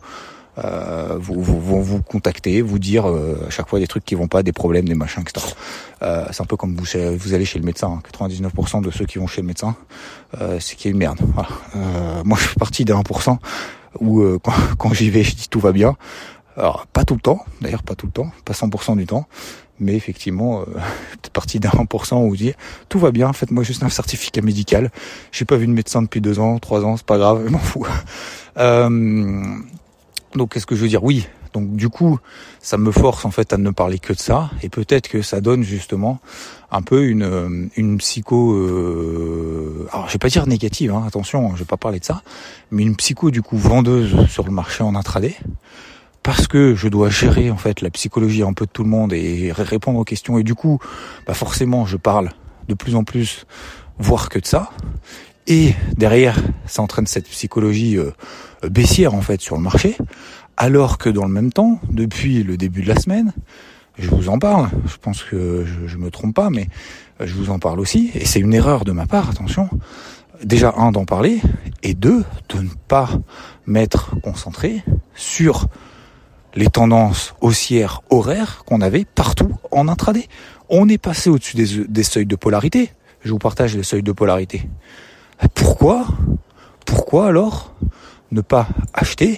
euh, 0.57 1.17
vont 1.19 1.81
vous 1.81 2.01
contacter, 2.01 2.61
vous 2.61 2.79
dire 2.79 3.05
à 3.05 3.49
chaque 3.51 3.69
fois 3.69 3.79
des 3.79 3.85
trucs 3.85 4.03
qui 4.03 4.15
vont 4.15 4.27
pas, 4.27 4.41
des 4.41 4.51
problèmes, 4.51 4.89
des 4.89 4.95
machins, 4.95 5.21
etc. 5.21 5.53
Euh, 6.01 6.25
c'est 6.31 6.41
un 6.41 6.45
peu 6.45 6.57
comme 6.57 6.75
vous, 6.75 6.85
vous 7.15 7.33
allez 7.33 7.45
chez 7.45 7.59
le 7.59 7.65
médecin. 7.65 8.01
99% 8.11 8.77
hein. 8.77 8.81
de 8.81 8.89
ceux 8.89 9.05
qui 9.05 9.19
vont 9.19 9.27
chez 9.27 9.41
le 9.41 9.47
médecin, 9.47 9.75
c'est 10.59 10.75
qu'il 10.75 10.89
y 10.89 10.91
a 10.91 10.91
une 10.93 10.97
merde. 10.97 11.19
Voilà. 11.33 11.49
moi, 12.25 12.37
je 12.41 12.47
fais 12.47 12.55
partie 12.55 12.83
des 12.83 12.91
1% 12.91 13.37
où 13.99 14.21
euh, 14.21 14.39
quand, 14.77 14.93
j'y 14.93 15.09
vais, 15.09 15.23
je 15.23 15.35
dis 15.35 15.49
tout 15.49 15.59
va 15.59 15.71
bien. 15.71 15.95
Alors 16.57 16.87
pas 16.87 17.05
tout 17.05 17.13
le 17.13 17.21
temps, 17.21 17.45
d'ailleurs 17.61 17.83
pas 17.83 17.95
tout 17.95 18.05
le 18.05 18.11
temps, 18.11 18.31
pas 18.43 18.53
100% 18.53 18.97
du 18.97 19.05
temps, 19.05 19.27
mais 19.79 19.95
effectivement, 19.95 20.61
euh, 20.61 20.65
partie 21.33 21.59
d'un 21.59 21.69
1% 21.69 22.27
où 22.27 22.35
dites 22.35 22.55
tout 22.89 22.99
va 22.99 23.11
bien, 23.11 23.31
faites-moi 23.33 23.63
juste 23.63 23.83
un 23.83 23.89
certificat 23.89 24.41
médical. 24.41 24.91
J'ai 25.31 25.45
pas 25.45 25.55
vu 25.55 25.67
de 25.67 25.71
médecin 25.71 26.01
depuis 26.01 26.21
deux 26.21 26.39
ans, 26.39 26.59
trois 26.59 26.83
ans, 26.83 26.97
c'est 26.97 27.05
pas 27.05 27.17
grave, 27.17 27.43
je 27.45 27.51
m'en 27.51 27.59
fous. 27.59 27.85
Euh, 28.57 29.55
donc 30.35 30.53
qu'est-ce 30.53 30.65
que 30.65 30.75
je 30.75 30.81
veux 30.81 30.89
dire? 30.89 31.03
Oui, 31.03 31.27
donc 31.53 31.75
du 31.75 31.89
coup, 31.89 32.19
ça 32.59 32.77
me 32.77 32.91
force 32.91 33.25
en 33.25 33.31
fait 33.31 33.53
à 33.53 33.57
ne 33.57 33.71
parler 33.71 33.99
que 33.99 34.13
de 34.13 34.19
ça, 34.19 34.49
et 34.61 34.69
peut-être 34.69 35.07
que 35.07 35.21
ça 35.21 35.41
donne 35.41 35.63
justement 35.63 36.19
un 36.71 36.81
peu 36.81 37.05
une, 37.05 37.23
euh, 37.23 37.67
une 37.75 37.97
psycho, 37.97 38.53
euh, 38.53 39.87
alors 39.91 40.07
je 40.07 40.13
vais 40.13 40.19
pas 40.19 40.29
dire 40.29 40.45
négative, 40.47 40.93
hein, 40.93 41.03
attention, 41.07 41.55
je 41.55 41.59
vais 41.59 41.65
pas 41.65 41.77
parler 41.77 41.99
de 41.99 42.05
ça, 42.05 42.21
mais 42.71 42.83
une 42.83 42.95
psycho 42.95 43.31
du 43.31 43.41
coup 43.41 43.57
vendeuse 43.57 44.27
sur 44.27 44.45
le 44.45 44.51
marché 44.51 44.83
en 44.83 44.95
intraday, 44.95 45.35
parce 46.21 46.47
que 46.47 46.75
je 46.75 46.87
dois 46.87 47.09
gérer 47.09 47.49
en 47.49 47.57
fait 47.57 47.81
la 47.81 47.89
psychologie 47.89 48.43
un 48.43 48.53
peu 48.53 48.65
de 48.65 48.71
tout 48.71 48.83
le 48.83 48.89
monde 48.89 49.13
et 49.13 49.51
répondre 49.51 49.99
aux 49.99 50.05
questions, 50.05 50.37
et 50.37 50.43
du 50.43 50.55
coup, 50.55 50.79
bah 51.25 51.33
forcément, 51.33 51.85
je 51.85 51.97
parle 51.97 52.31
de 52.67 52.75
plus 52.75 52.95
en 52.95 53.03
plus, 53.03 53.45
voire 53.97 54.29
que 54.29 54.37
de 54.37 54.45
ça, 54.45 54.69
et 55.49 55.73
derrière, 55.97 56.37
ça 56.67 56.83
entraîne 56.83 57.07
cette 57.07 57.27
psychologie 57.27 57.97
euh, 57.97 58.11
baissière 58.69 59.15
en 59.15 59.21
fait 59.21 59.41
sur 59.41 59.55
le 59.55 59.63
marché, 59.63 59.97
alors 60.59 60.97
que 60.97 61.09
dans 61.09 61.25
le 61.25 61.31
même 61.31 61.53
temps, 61.53 61.79
depuis 61.89 62.43
le 62.43 62.57
début 62.57 62.83
de 62.83 62.89
la 62.89 62.99
semaine, 62.99 63.33
je 63.97 64.09
vous 64.09 64.27
en 64.27 64.39
parle, 64.39 64.69
je 64.85 64.97
pense 64.97 65.23
que 65.23 65.65
je, 65.87 65.97
me 65.97 66.11
trompe 66.11 66.35
pas, 66.35 66.49
mais 66.49 66.67
je 67.21 67.33
vous 67.33 67.49
en 67.49 67.59
parle 67.59 67.79
aussi, 67.79 68.11
et 68.13 68.25
c'est 68.25 68.41
une 68.41 68.53
erreur 68.53 68.83
de 68.83 68.91
ma 68.91 69.07
part, 69.07 69.29
attention. 69.29 69.69
Déjà, 70.43 70.73
un, 70.77 70.91
d'en 70.91 71.05
parler, 71.05 71.41
et 71.81 71.93
deux, 71.93 72.25
de 72.49 72.61
ne 72.61 72.69
pas 72.89 73.09
m'être 73.67 74.19
concentré 74.21 74.83
sur 75.15 75.67
les 76.55 76.67
tendances 76.67 77.35
haussières 77.39 78.01
horaires 78.09 78.63
qu'on 78.65 78.81
avait 78.81 79.05
partout 79.05 79.53
en 79.71 79.87
intraday. 79.87 80.27
On 80.67 80.89
est 80.89 80.97
passé 80.97 81.29
au-dessus 81.29 81.55
des, 81.55 81.85
des 81.87 82.03
seuils 82.03 82.25
de 82.25 82.35
polarité. 82.35 82.91
Je 83.21 83.31
vous 83.31 83.39
partage 83.39 83.77
les 83.77 83.83
seuils 83.83 84.03
de 84.03 84.11
polarité. 84.11 84.69
Pourquoi? 85.53 86.05
Pourquoi 86.85 87.27
alors 87.27 87.75
ne 88.31 88.41
pas 88.41 88.67
acheter 88.93 89.37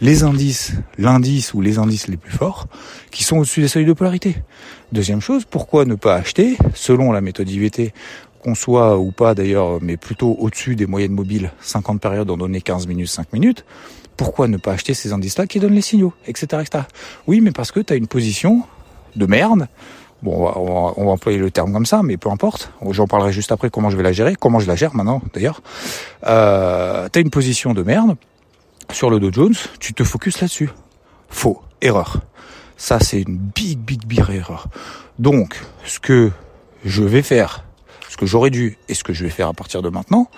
les 0.00 0.22
indices, 0.22 0.72
l'indice 0.98 1.54
ou 1.54 1.60
les 1.60 1.78
indices 1.78 2.08
les 2.08 2.16
plus 2.16 2.32
forts 2.32 2.66
qui 3.10 3.24
sont 3.24 3.38
au-dessus 3.38 3.62
des 3.62 3.68
seuils 3.68 3.84
de 3.84 3.92
polarité. 3.92 4.36
Deuxième 4.92 5.20
chose, 5.20 5.44
pourquoi 5.44 5.84
ne 5.84 5.94
pas 5.94 6.16
acheter, 6.16 6.56
selon 6.74 7.12
la 7.12 7.20
méthode 7.20 7.48
IVT, 7.48 7.92
qu'on 8.42 8.54
soit 8.54 8.98
ou 8.98 9.10
pas 9.10 9.34
d'ailleurs, 9.34 9.78
mais 9.80 9.96
plutôt 9.96 10.36
au-dessus 10.38 10.76
des 10.76 10.86
moyennes 10.86 11.12
mobiles, 11.12 11.50
50 11.60 12.00
périodes 12.00 12.30
en 12.30 12.36
données 12.36 12.60
15 12.60 12.86
minutes, 12.86 13.08
5 13.08 13.32
minutes, 13.32 13.64
pourquoi 14.16 14.48
ne 14.48 14.56
pas 14.56 14.72
acheter 14.72 14.94
ces 14.94 15.12
indices-là 15.12 15.46
qui 15.46 15.60
donnent 15.60 15.74
les 15.74 15.82
signaux, 15.82 16.12
etc., 16.26 16.62
etc. 16.62 16.84
Oui, 17.26 17.40
mais 17.40 17.50
parce 17.50 17.72
que 17.72 17.80
tu 17.80 17.92
as 17.92 17.96
une 17.96 18.06
position 18.06 18.62
de 19.16 19.26
merde, 19.26 19.68
Bon, 20.22 20.50
on 20.56 21.04
va, 21.04 21.10
employer 21.10 21.38
le 21.38 21.50
terme 21.50 21.74
comme 21.74 21.84
ça, 21.84 22.02
mais 22.02 22.16
peu 22.16 22.30
importe. 22.30 22.72
J'en 22.90 23.06
parlerai 23.06 23.32
juste 23.32 23.52
après 23.52 23.68
comment 23.68 23.90
je 23.90 23.98
vais 23.98 24.02
la 24.02 24.12
gérer, 24.12 24.34
comment 24.34 24.60
je 24.60 24.66
la 24.66 24.74
gère 24.74 24.94
maintenant 24.94 25.20
d'ailleurs. 25.34 25.60
Euh, 26.26 27.08
T'as 27.12 27.20
une 27.20 27.28
position 27.28 27.74
de 27.74 27.82
merde, 27.82 28.16
sur 28.92 29.10
le 29.10 29.20
Dow 29.20 29.32
Jones, 29.32 29.54
tu 29.80 29.94
te 29.94 30.04
focuses 30.04 30.40
là-dessus. 30.40 30.70
Faux, 31.28 31.62
erreur. 31.80 32.20
Ça, 32.76 33.00
c'est 33.00 33.22
une 33.22 33.36
big, 33.36 33.78
big, 33.78 34.06
big 34.06 34.20
erreur. 34.30 34.68
Donc, 35.18 35.60
ce 35.84 35.98
que 35.98 36.30
je 36.84 37.02
vais 37.02 37.22
faire, 37.22 37.64
ce 38.08 38.16
que 38.16 38.26
j'aurais 38.26 38.50
dû 38.50 38.78
et 38.88 38.94
ce 38.94 39.04
que 39.04 39.12
je 39.12 39.24
vais 39.24 39.30
faire 39.30 39.48
à 39.48 39.54
partir 39.54 39.82
de 39.82 39.88
maintenant, 39.88 40.30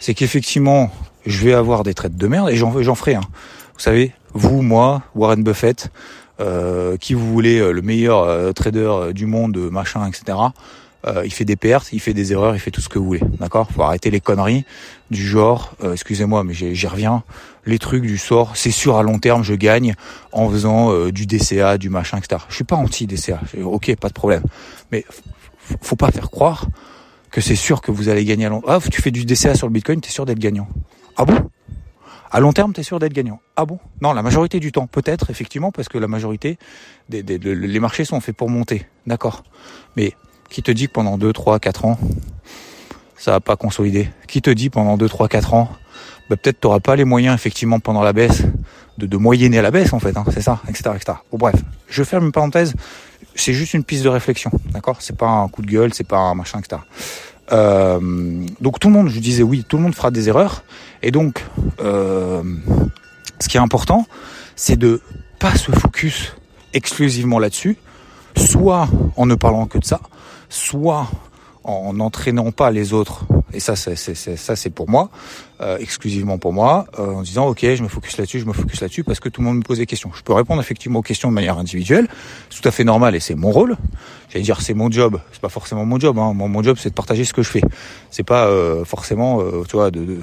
c'est 0.00 0.14
qu'effectivement, 0.14 0.90
je 1.26 1.44
vais 1.44 1.52
avoir 1.52 1.82
des 1.82 1.94
traites 1.94 2.16
de 2.16 2.26
merde 2.26 2.50
et 2.50 2.56
j'en 2.56 2.94
ferai 2.94 3.14
un. 3.14 3.20
Vous 3.20 3.80
savez, 3.80 4.12
vous, 4.32 4.62
moi, 4.62 5.02
Warren 5.14 5.42
Buffett, 5.42 5.90
euh, 6.40 6.96
qui 6.96 7.14
vous 7.14 7.30
voulez 7.30 7.58
euh, 7.58 7.70
le 7.70 7.82
meilleur 7.82 8.22
euh, 8.22 8.52
trader 8.52 9.12
du 9.12 9.26
monde, 9.26 9.58
machin, 9.70 10.06
etc. 10.06 10.38
Euh, 11.06 11.22
il 11.24 11.32
fait 11.32 11.44
des 11.44 11.56
pertes, 11.56 11.92
il 11.92 12.00
fait 12.00 12.12
des 12.12 12.32
erreurs, 12.32 12.54
il 12.54 12.58
fait 12.58 12.70
tout 12.70 12.80
ce 12.80 12.88
que 12.88 12.98
vous 12.98 13.06
voulez. 13.06 13.22
D'accord 13.38 13.70
Faut 13.70 13.82
arrêter 13.82 14.10
les 14.10 14.20
conneries 14.20 14.64
du 15.10 15.26
genre, 15.26 15.74
euh, 15.82 15.94
excusez-moi, 15.94 16.44
mais 16.44 16.52
j'y 16.52 16.86
reviens, 16.86 17.22
les 17.64 17.78
trucs 17.78 18.02
du 18.02 18.18
sort, 18.18 18.56
c'est 18.56 18.70
sûr 18.70 18.96
à 18.96 19.02
long 19.02 19.18
terme 19.18 19.42
je 19.42 19.54
gagne 19.54 19.94
en 20.32 20.48
faisant 20.50 20.92
euh, 20.92 21.10
du 21.10 21.26
DCA, 21.26 21.78
du 21.78 21.88
machin, 21.88 22.18
etc. 22.18 22.42
Je 22.48 22.54
suis 22.54 22.64
pas 22.64 22.76
anti-DCA, 22.76 23.40
ok, 23.62 23.96
pas 23.96 24.08
de 24.08 24.14
problème. 24.14 24.42
Mais 24.92 25.04
faut 25.80 25.96
pas 25.96 26.10
faire 26.10 26.30
croire 26.30 26.66
que 27.30 27.40
c'est 27.40 27.56
sûr 27.56 27.80
que 27.80 27.90
vous 27.90 28.08
allez 28.08 28.24
gagner 28.24 28.46
à 28.46 28.48
long 28.50 28.62
Ah, 28.66 28.78
tu 28.90 29.00
fais 29.00 29.10
du 29.10 29.24
DCA 29.24 29.54
sur 29.54 29.66
le 29.66 29.72
Bitcoin, 29.72 30.00
t'es 30.00 30.10
sûr 30.10 30.26
d'être 30.26 30.38
gagnant. 30.38 30.68
Ah 31.16 31.24
bon? 31.24 31.48
À 32.32 32.38
long 32.38 32.52
terme, 32.52 32.72
tu 32.72 32.80
es 32.80 32.84
sûr 32.84 32.98
d'être 32.98 33.12
gagnant. 33.12 33.40
Ah 33.56 33.64
bon? 33.64 33.78
Non, 34.00 34.12
la 34.12 34.22
majorité 34.22 34.60
du 34.60 34.70
temps, 34.70 34.86
peut-être, 34.86 35.30
effectivement, 35.30 35.72
parce 35.72 35.88
que 35.88 35.98
la 35.98 36.06
majorité, 36.06 36.58
des, 37.08 37.22
des, 37.24 37.38
les 37.38 37.80
marchés 37.80 38.04
sont 38.04 38.20
faits 38.20 38.36
pour 38.36 38.48
monter. 38.48 38.86
D'accord. 39.06 39.42
Mais 39.96 40.14
qui 40.50 40.62
te 40.62 40.70
dit 40.70 40.88
que 40.88 40.92
pendant 40.92 41.16
2, 41.16 41.32
3, 41.32 41.58
4 41.58 41.84
ans, 41.84 41.98
ça 43.16 43.32
va 43.32 43.40
pas 43.40 43.56
consolider 43.56 44.10
Qui 44.26 44.42
te 44.42 44.50
dit 44.50 44.70
pendant 44.70 44.96
2, 44.96 45.08
3, 45.08 45.28
4 45.28 45.54
ans, 45.54 45.70
bah, 46.28 46.36
peut-être 46.36 46.60
tu 46.60 46.66
n'auras 46.66 46.80
pas 46.80 46.96
les 46.96 47.04
moyens 47.04 47.34
effectivement 47.34 47.80
pendant 47.80 48.02
la 48.02 48.12
baisse 48.12 48.42
de, 48.98 49.06
de 49.06 49.16
moyenner 49.16 49.58
à 49.58 49.62
la 49.62 49.70
baisse 49.70 49.92
en 49.92 50.00
fait, 50.00 50.16
hein, 50.16 50.24
c'est 50.32 50.42
ça, 50.42 50.60
etc., 50.68 50.90
etc. 50.94 51.18
Bon 51.30 51.38
bref, 51.38 51.56
je 51.88 52.02
ferme 52.02 52.26
une 52.26 52.32
parenthèse, 52.32 52.74
c'est 53.34 53.52
juste 53.52 53.74
une 53.74 53.84
piste 53.84 54.04
de 54.04 54.08
réflexion, 54.08 54.50
d'accord? 54.72 54.96
C'est 55.00 55.16
pas 55.16 55.28
un 55.28 55.48
coup 55.48 55.62
de 55.62 55.66
gueule, 55.66 55.94
c'est 55.94 56.06
pas 56.06 56.18
un 56.18 56.34
machin, 56.34 56.60
etc. 56.60 56.82
Euh, 57.52 57.98
donc 58.60 58.78
tout 58.78 58.88
le 58.88 58.94
monde, 58.94 59.08
je 59.08 59.18
disais 59.18 59.42
oui, 59.42 59.64
tout 59.68 59.76
le 59.76 59.82
monde 59.82 59.94
fera 59.94 60.10
des 60.10 60.28
erreurs, 60.28 60.62
et 61.02 61.10
donc 61.10 61.44
euh, 61.80 62.42
ce 63.40 63.48
qui 63.48 63.56
est 63.56 63.60
important, 63.60 64.06
c'est 64.56 64.76
de 64.76 65.00
pas 65.38 65.54
se 65.56 65.72
focus 65.72 66.36
exclusivement 66.74 67.38
là-dessus, 67.38 67.76
soit 68.36 68.88
en 69.16 69.26
ne 69.26 69.34
parlant 69.34 69.66
que 69.66 69.78
de 69.78 69.84
ça, 69.84 70.00
soit 70.50 71.08
en 71.64 71.92
n'entraînant 71.94 72.52
pas 72.52 72.70
les 72.70 72.92
autres, 72.92 73.26
et 73.52 73.60
ça 73.60 73.76
c'est 73.76 73.96
ça 73.96 74.56
c'est 74.56 74.70
pour 74.70 74.88
moi, 74.88 75.10
euh, 75.60 75.76
exclusivement 75.78 76.38
pour 76.38 76.52
moi, 76.52 76.86
euh, 76.98 77.14
en 77.14 77.22
disant 77.22 77.46
ok 77.48 77.60
je 77.62 77.82
me 77.82 77.88
focus 77.88 78.16
là-dessus, 78.16 78.40
je 78.40 78.46
me 78.46 78.52
focus 78.52 78.80
là-dessus 78.80 79.04
parce 79.04 79.20
que 79.20 79.28
tout 79.28 79.42
le 79.42 79.46
monde 79.46 79.58
me 79.58 79.62
pose 79.62 79.78
des 79.78 79.86
questions. 79.86 80.10
Je 80.14 80.22
peux 80.22 80.32
répondre 80.32 80.60
effectivement 80.60 81.00
aux 81.00 81.02
questions 81.02 81.28
de 81.28 81.34
manière 81.34 81.58
individuelle, 81.58 82.08
c'est 82.48 82.60
tout 82.60 82.68
à 82.68 82.70
fait 82.70 82.84
normal 82.84 83.14
et 83.14 83.20
c'est 83.20 83.34
mon 83.34 83.50
rôle. 83.50 83.76
J'allais 84.30 84.44
dire 84.44 84.60
c'est 84.62 84.74
mon 84.74 84.90
job, 84.90 85.20
c'est 85.32 85.40
pas 85.40 85.48
forcément 85.48 85.84
mon 85.84 86.00
job. 86.00 86.18
Hein. 86.18 86.32
Mon, 86.34 86.48
mon, 86.48 86.62
job 86.62 86.76
c'est 86.80 86.90
de 86.90 86.94
partager 86.94 87.24
ce 87.24 87.34
que 87.34 87.42
je 87.42 87.50
fais. 87.50 87.62
C'est 88.10 88.22
pas 88.22 88.46
euh, 88.46 88.84
forcément 88.84 89.42
tu 89.68 89.76
vois 89.76 89.90
de, 89.90 90.04
de 90.04 90.18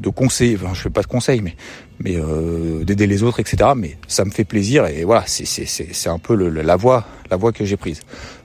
de 0.00 0.08
conseils, 0.08 0.58
je 0.72 0.80
fais 0.80 0.90
pas 0.90 1.02
de 1.02 1.06
conseils, 1.06 1.40
mais 1.40 1.56
mais 2.00 2.16
euh, 2.16 2.84
d'aider 2.84 3.06
les 3.06 3.22
autres, 3.22 3.40
etc. 3.40 3.70
Mais 3.76 3.96
ça 4.08 4.24
me 4.24 4.30
fait 4.30 4.44
plaisir 4.44 4.86
et 4.86 5.04
voilà, 5.04 5.24
c'est 5.26 6.08
un 6.08 6.18
peu 6.18 6.34
la 6.36 6.76
voie 6.76 7.04
que 7.52 7.64
j'ai 7.64 7.76
prise. 7.76 8.00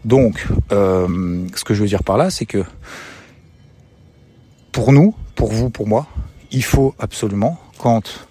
Donc, 0.06 0.46
euh, 0.72 1.48
ce 1.56 1.64
que 1.64 1.74
je 1.74 1.82
veux 1.82 1.88
dire 1.88 2.04
par 2.04 2.18
là, 2.18 2.30
c'est 2.30 2.46
que 2.46 2.64
pour 4.72 4.92
nous, 4.92 5.16
pour 5.36 5.52
vous, 5.52 5.70
pour 5.70 5.88
moi, 5.88 6.08
il 6.52 6.64
faut 6.64 6.94
absolument 7.00 7.60
quand 7.78 8.28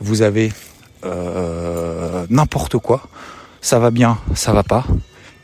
vous 0.00 0.22
avez 0.22 0.52
euh, 1.04 2.26
n'importe 2.30 2.78
quoi, 2.78 3.08
ça 3.60 3.78
va 3.78 3.90
bien, 3.90 4.18
ça 4.34 4.52
va 4.52 4.62
pas, 4.62 4.84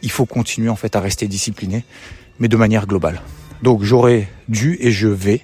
il 0.03 0.11
faut 0.11 0.27
continuer 0.27 0.69
en 0.69 0.77
fait 0.77 0.97
à 0.97 1.01
rester 1.01 1.29
discipliné, 1.29 1.85
mais 2.39 2.49
de 2.49 2.57
manière 2.57 2.87
globale. 2.87 3.21
Donc 3.63 3.83
j'aurais 3.83 4.29
dû 4.49 4.77
et 4.81 4.91
je 4.93 5.09
vais 5.09 5.43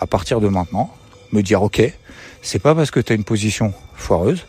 à 0.00 0.06
partir 0.06 0.40
de 0.40 0.48
maintenant, 0.48 0.94
me 1.32 1.42
dire 1.42 1.62
ok, 1.62 1.82
c'est 2.42 2.58
pas 2.58 2.74
parce 2.74 2.90
que 2.90 3.00
tu 3.00 3.12
as 3.12 3.16
une 3.16 3.24
position 3.24 3.72
foireuse 3.94 4.46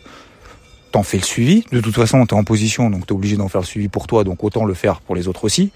t'en 0.90 1.02
fais 1.02 1.18
le 1.18 1.24
suivi. 1.24 1.64
De 1.72 1.80
toute 1.80 1.94
façon, 1.94 2.24
tu 2.26 2.34
es 2.34 2.38
en 2.38 2.44
position, 2.44 2.90
donc 2.90 3.06
tu 3.06 3.12
es 3.12 3.16
obligé 3.16 3.36
d'en 3.36 3.48
faire 3.48 3.60
le 3.60 3.66
suivi 3.66 3.88
pour 3.88 4.06
toi, 4.06 4.24
donc 4.24 4.42
autant 4.44 4.64
le 4.64 4.74
faire 4.74 5.00
pour 5.00 5.14
les 5.14 5.28
autres 5.28 5.44
aussi. 5.44 5.72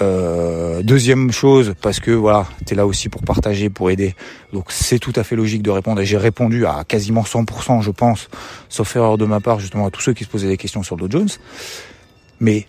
Euh, 0.00 0.82
deuxième 0.82 1.32
chose, 1.32 1.74
parce 1.80 2.00
que 2.00 2.10
voilà, 2.10 2.46
tu 2.66 2.72
es 2.72 2.76
là 2.76 2.86
aussi 2.86 3.08
pour 3.08 3.22
partager, 3.22 3.68
pour 3.70 3.90
aider. 3.90 4.14
Donc 4.52 4.66
c'est 4.70 4.98
tout 4.98 5.12
à 5.16 5.24
fait 5.24 5.36
logique 5.36 5.62
de 5.62 5.70
répondre. 5.70 6.00
Et 6.00 6.06
j'ai 6.06 6.16
répondu 6.16 6.66
à 6.66 6.84
quasiment 6.84 7.22
100%, 7.22 7.82
je 7.82 7.90
pense, 7.90 8.28
sauf 8.68 8.96
erreur 8.96 9.18
de 9.18 9.24
ma 9.24 9.40
part, 9.40 9.60
justement, 9.60 9.86
à 9.86 9.90
tous 9.90 10.00
ceux 10.00 10.14
qui 10.14 10.24
se 10.24 10.28
posaient 10.28 10.48
des 10.48 10.56
questions 10.56 10.82
sur 10.82 10.96
Dow 10.96 11.10
Jones. 11.10 11.28
Mais 12.40 12.66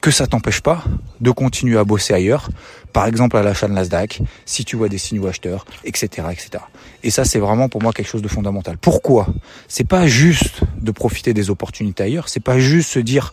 que 0.00 0.10
ça 0.10 0.26
t'empêche 0.26 0.60
pas 0.60 0.84
de 1.20 1.30
continuer 1.30 1.78
à 1.78 1.84
bosser 1.84 2.14
ailleurs, 2.14 2.48
par 2.92 3.06
exemple 3.06 3.36
à 3.36 3.42
l'achat 3.42 3.68
de 3.68 3.72
Nasdaq, 3.72 4.22
si 4.44 4.64
tu 4.64 4.76
vois 4.76 4.88
des 4.88 4.98
signaux 4.98 5.26
acheteurs, 5.26 5.64
etc., 5.84 6.28
etc. 6.30 6.64
Et 7.02 7.10
ça, 7.10 7.24
c'est 7.24 7.38
vraiment 7.38 7.68
pour 7.68 7.82
moi 7.82 7.92
quelque 7.92 8.08
chose 8.08 8.22
de 8.22 8.28
fondamental. 8.28 8.78
Pourquoi? 8.78 9.26
C'est 9.66 9.86
pas 9.86 10.06
juste 10.06 10.60
de 10.80 10.90
profiter 10.90 11.34
des 11.34 11.50
opportunités 11.50 12.04
ailleurs, 12.04 12.28
c'est 12.28 12.40
pas 12.40 12.58
juste 12.58 12.90
se 12.90 12.98
dire 12.98 13.32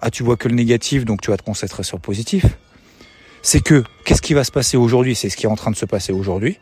ah 0.00 0.10
tu 0.10 0.22
vois 0.22 0.36
que 0.36 0.48
le 0.48 0.54
négatif, 0.54 1.04
donc 1.04 1.20
tu 1.20 1.30
vas 1.30 1.36
te 1.36 1.42
concentrer 1.42 1.82
sur 1.82 1.96
le 1.96 2.02
positif. 2.02 2.44
C'est 3.42 3.60
que 3.60 3.84
qu'est-ce 4.04 4.22
qui 4.22 4.34
va 4.34 4.44
se 4.44 4.50
passer 4.50 4.76
aujourd'hui? 4.76 5.14
C'est 5.14 5.30
ce 5.30 5.36
qui 5.36 5.46
est 5.46 5.48
en 5.48 5.56
train 5.56 5.70
de 5.70 5.76
se 5.76 5.86
passer 5.86 6.12
aujourd'hui. 6.12 6.58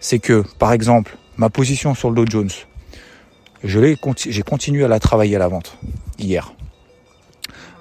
C'est 0.00 0.18
que 0.18 0.44
par 0.58 0.72
exemple 0.72 1.16
ma 1.36 1.50
position 1.50 1.94
sur 1.94 2.10
le 2.10 2.14
Dow 2.14 2.30
Jones, 2.30 2.50
j'ai 3.64 4.42
continué 4.42 4.84
à 4.84 4.88
la 4.88 5.00
travailler 5.00 5.36
à 5.36 5.38
la 5.38 5.48
vente 5.48 5.78
hier. 6.18 6.54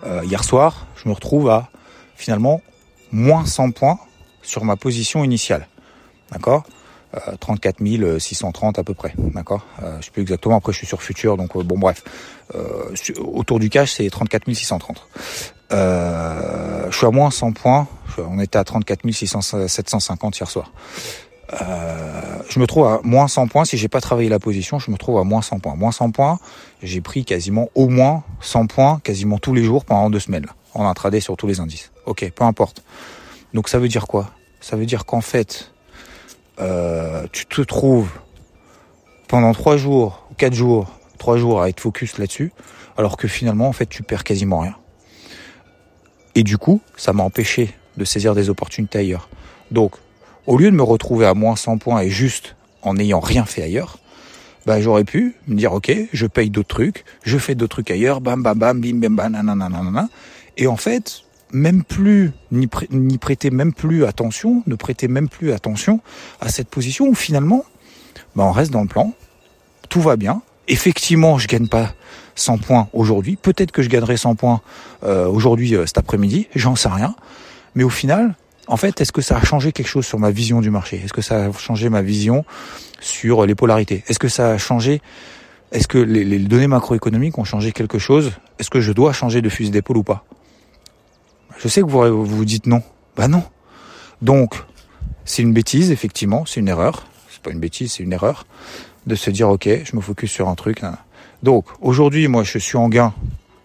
Euh, 0.04 0.22
hier 0.24 0.44
soir, 0.44 0.88
je 0.96 1.08
me 1.08 1.14
retrouve 1.14 1.50
à 1.50 1.70
finalement 2.16 2.62
moins 3.12 3.46
100 3.46 3.72
points 3.72 4.00
sur 4.42 4.64
ma 4.64 4.76
position 4.76 5.24
initiale. 5.24 5.68
D'accord? 6.32 6.64
Euh, 7.14 7.36
34 7.40 8.20
630 8.20 8.80
à 8.80 8.84
peu 8.84 8.94
près, 8.94 9.14
d'accord? 9.18 9.66
Euh, 9.84 9.98
Je 10.00 10.06
sais 10.06 10.12
plus 10.12 10.22
exactement, 10.22 10.56
après 10.56 10.72
je 10.72 10.78
suis 10.78 10.88
sur 10.88 11.02
futur, 11.02 11.36
donc 11.36 11.56
euh, 11.58 11.64
bon 11.64 11.78
bref. 11.78 12.04
Euh, 12.56 12.96
autour 13.20 13.60
du 13.60 13.70
cash, 13.70 13.92
c'est 13.94 14.10
34 14.10 14.54
630. 14.54 15.08
Euh, 15.74 16.88
je 16.90 16.98
suis 16.98 17.06
à 17.06 17.12
moins 17.12 17.30
100 17.30 17.52
points, 17.52 17.88
on 18.18 18.40
était 18.40 18.58
à 18.58 18.64
34 18.64 19.02
750 19.68 20.40
hier 20.40 20.50
soir. 20.50 20.72
Euh, 21.60 22.22
je 22.50 22.60
me 22.60 22.68
trouve 22.68 22.86
à 22.86 23.00
moins 23.04 23.28
100 23.28 23.48
points. 23.48 23.66
Si 23.66 23.78
j'ai 23.78 23.88
pas 23.88 24.02
travaillé 24.02 24.30
la 24.30 24.40
position, 24.40 24.80
je 24.80 24.92
me 24.92 24.98
trouve 24.98 25.18
à 25.18 25.24
moins 25.24 25.42
100 25.42 25.60
points. 25.60 25.76
Moins 25.76 25.92
100 25.92 26.12
points, 26.12 26.40
j'ai 26.82 27.02
pris 27.02 27.26
quasiment 27.26 27.70
au 27.76 27.88
moins 27.90 28.24
100 28.42 28.68
points 28.68 29.00
quasiment 29.04 29.38
tous 29.38 29.54
les 29.54 29.64
jours 29.64 29.86
pendant 29.86 30.10
deux 30.10 30.20
semaines 30.20 30.46
là, 30.46 30.56
en 30.74 30.86
intraday 30.86 31.20
sur 31.20 31.38
tous 31.38 31.48
les 31.48 31.60
indices. 31.60 31.92
Ok, 32.06 32.30
peu 32.36 32.44
importe. 32.44 32.84
Donc 33.54 33.70
ça 33.70 33.80
veut 33.80 33.88
dire 33.88 34.08
quoi? 34.08 34.32
Ça 34.62 34.76
veut 34.76 34.86
dire 34.86 35.06
qu'en 35.06 35.22
fait, 35.22 35.72
euh, 36.60 37.26
tu 37.32 37.46
te 37.46 37.62
trouves 37.62 38.12
pendant 39.28 39.54
trois 39.54 39.78
jours, 39.78 40.28
quatre 40.38 40.54
jours, 40.54 40.88
trois 41.18 41.38
jours 41.38 41.62
à 41.62 41.70
être 41.70 41.80
focus 41.80 42.18
là-dessus, 42.18 42.52
alors 42.98 43.18
que 43.18 43.28
finalement 43.28 43.68
en 43.68 43.74
fait 43.74 43.88
tu 43.88 44.04
perds 44.04 44.24
quasiment 44.24 44.60
rien. 44.60 44.76
Et 46.36 46.44
du 46.44 46.58
coup, 46.58 46.82
ça 46.96 47.12
m'a 47.12 47.24
empêché 47.24 47.74
de 47.98 48.06
saisir 48.06 48.36
des 48.36 48.50
opportunités 48.50 49.00
ailleurs. 49.00 49.30
Donc 49.70 49.96
au 50.48 50.58
lieu 50.58 50.72
de 50.72 50.76
me 50.76 50.84
retrouver 50.84 51.26
à 51.26 51.34
moins 51.34 51.56
100 51.56 51.78
points 51.78 52.02
et 52.02 52.10
juste 52.10 52.56
en 52.82 52.96
n'ayant 52.96 53.20
rien 53.20 53.46
fait 53.46 53.64
ailleurs, 53.64 54.00
bah, 54.66 54.80
j'aurais 54.82 55.04
pu 55.04 55.36
me 55.48 55.56
dire, 55.56 55.74
ok, 55.74 55.92
je 56.14 56.28
paye 56.28 56.50
d'autres 56.50 56.68
trucs, 56.68 57.04
je 57.24 57.38
fais 57.38 57.56
d'autres 57.56 57.76
trucs 57.76 57.92
ailleurs, 57.92 58.22
bam, 58.22 58.44
bam, 58.44 58.58
bam, 58.58 58.80
bim, 58.80 58.96
bam, 58.96 59.16
bam, 59.16 59.32
nanana, 59.32 60.08
Et 60.58 60.68
en 60.68 60.78
fait, 60.78 61.24
même 61.52 61.84
plus, 61.84 62.32
n'y, 62.52 62.68
prêter 63.18 63.50
même 63.50 63.74
plus 63.74 64.06
attention, 64.06 64.64
ne 64.68 64.76
prêter 64.76 65.08
même 65.08 65.30
plus 65.30 65.52
attention 65.52 66.00
à 66.40 66.50
cette 66.50 66.70
position 66.70 67.08
où 67.08 67.16
finalement, 67.16 67.66
bah, 68.36 68.44
on 68.46 68.52
reste 68.52 68.72
dans 68.72 68.82
le 68.82 68.88
plan, 68.88 69.14
tout 69.90 70.02
va 70.02 70.16
bien. 70.16 70.42
Effectivement, 70.68 71.38
je 71.38 71.48
gagne 71.48 71.68
pas 71.68 71.94
100 72.36 72.60
points 72.60 72.88
aujourd'hui. 72.94 73.36
Peut-être 73.36 73.72
que 73.72 73.82
je 73.82 73.90
gagnerai 73.90 74.16
100 74.16 74.36
points 74.36 74.62
euh, 75.04 75.28
aujourd'hui, 75.28 75.76
euh, 75.76 75.86
cet 75.86 75.98
après-midi, 75.98 76.48
j'en 76.56 76.76
sais 76.76 76.90
rien. 76.90 77.16
Mais 77.76 77.84
au 77.84 77.90
final, 77.90 78.36
en 78.68 78.78
fait, 78.78 79.02
est-ce 79.02 79.12
que 79.12 79.22
ça 79.22 79.38
a 79.38 79.44
changé 79.44 79.72
quelque 79.72 79.88
chose 79.88 80.06
sur 80.06 80.20
ma 80.20 80.32
vision 80.32 80.62
du 80.62 80.70
marché? 80.70 81.02
Est-ce 81.04 81.14
que 81.14 81.22
ça 81.22 81.46
a 81.46 81.52
changé 81.52 81.90
ma 81.90 82.02
vision 82.02 82.46
sur 83.00 83.46
les 83.46 83.56
polarités? 83.56 84.04
Est-ce 84.08 84.20
que 84.20 84.30
ça 84.30 84.52
a 84.52 84.58
changé? 84.58 85.02
Est-ce 85.72 85.88
que 85.88 85.98
les, 85.98 86.40
données 86.40 86.68
macroéconomiques 86.68 87.38
ont 87.38 87.44
changé 87.44 87.72
quelque 87.72 87.98
chose? 87.98 88.34
Est-ce 88.60 88.70
que 88.70 88.82
je 88.82 88.92
dois 88.92 89.14
changer 89.14 89.42
de 89.42 89.50
fusil 89.50 89.72
d'épaule 89.72 89.98
ou 89.98 90.04
pas? 90.04 90.26
Je 91.58 91.68
sais 91.68 91.82
que 91.82 91.88
vous 91.88 92.26
vous 92.26 92.46
dites 92.46 92.68
non. 92.68 92.84
Bah 93.16 93.28
non. 93.28 93.44
Donc, 94.22 94.56
c'est 95.26 95.42
une 95.42 95.54
bêtise, 95.54 95.92
effectivement, 95.92 96.46
c'est 96.46 96.60
une 96.60 96.68
erreur. 96.68 97.08
C'est 97.30 97.42
pas 97.42 97.52
une 97.52 97.60
bêtise, 97.60 97.94
c'est 97.94 98.04
une 98.04 98.14
erreur 98.14 98.46
de 99.08 99.16
se 99.16 99.32
dire 99.32 99.50
ok, 99.50 99.68
je 99.84 99.96
me 99.96 100.02
focus 100.02 100.32
sur 100.32 100.48
un 100.48 100.56
truc. 100.56 100.82
Donc, 101.42 101.66
aujourd'hui, 101.82 102.28
moi, 102.28 102.44
je 102.44 102.58
suis 102.58 102.78
en 102.78 102.90
gain 102.90 103.14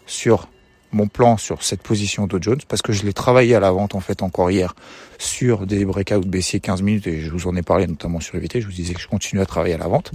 sur 0.06 0.48
mon 0.96 1.08
plan 1.08 1.36
sur 1.36 1.62
cette 1.62 1.82
position 1.82 2.26
Dow 2.26 2.38
Jones 2.40 2.60
parce 2.68 2.82
que 2.82 2.92
je 2.92 3.04
l'ai 3.04 3.12
travaillé 3.12 3.54
à 3.54 3.60
la 3.60 3.70
vente 3.70 3.94
en 3.94 4.00
fait 4.00 4.22
encore 4.22 4.50
hier 4.50 4.74
sur 5.18 5.66
des 5.66 5.84
breakouts 5.84 6.26
baissiers 6.26 6.58
15 6.58 6.82
minutes 6.82 7.06
et 7.06 7.20
je 7.20 7.30
vous 7.30 7.46
en 7.46 7.54
ai 7.54 7.62
parlé 7.62 7.86
notamment 7.86 8.18
sur 8.20 8.38
VT, 8.38 8.60
je 8.60 8.66
vous 8.66 8.72
disais 8.72 8.94
que 8.94 9.00
je 9.00 9.08
continue 9.08 9.40
à 9.40 9.46
travailler 9.46 9.74
à 9.74 9.78
la 9.78 9.88
vente 9.88 10.12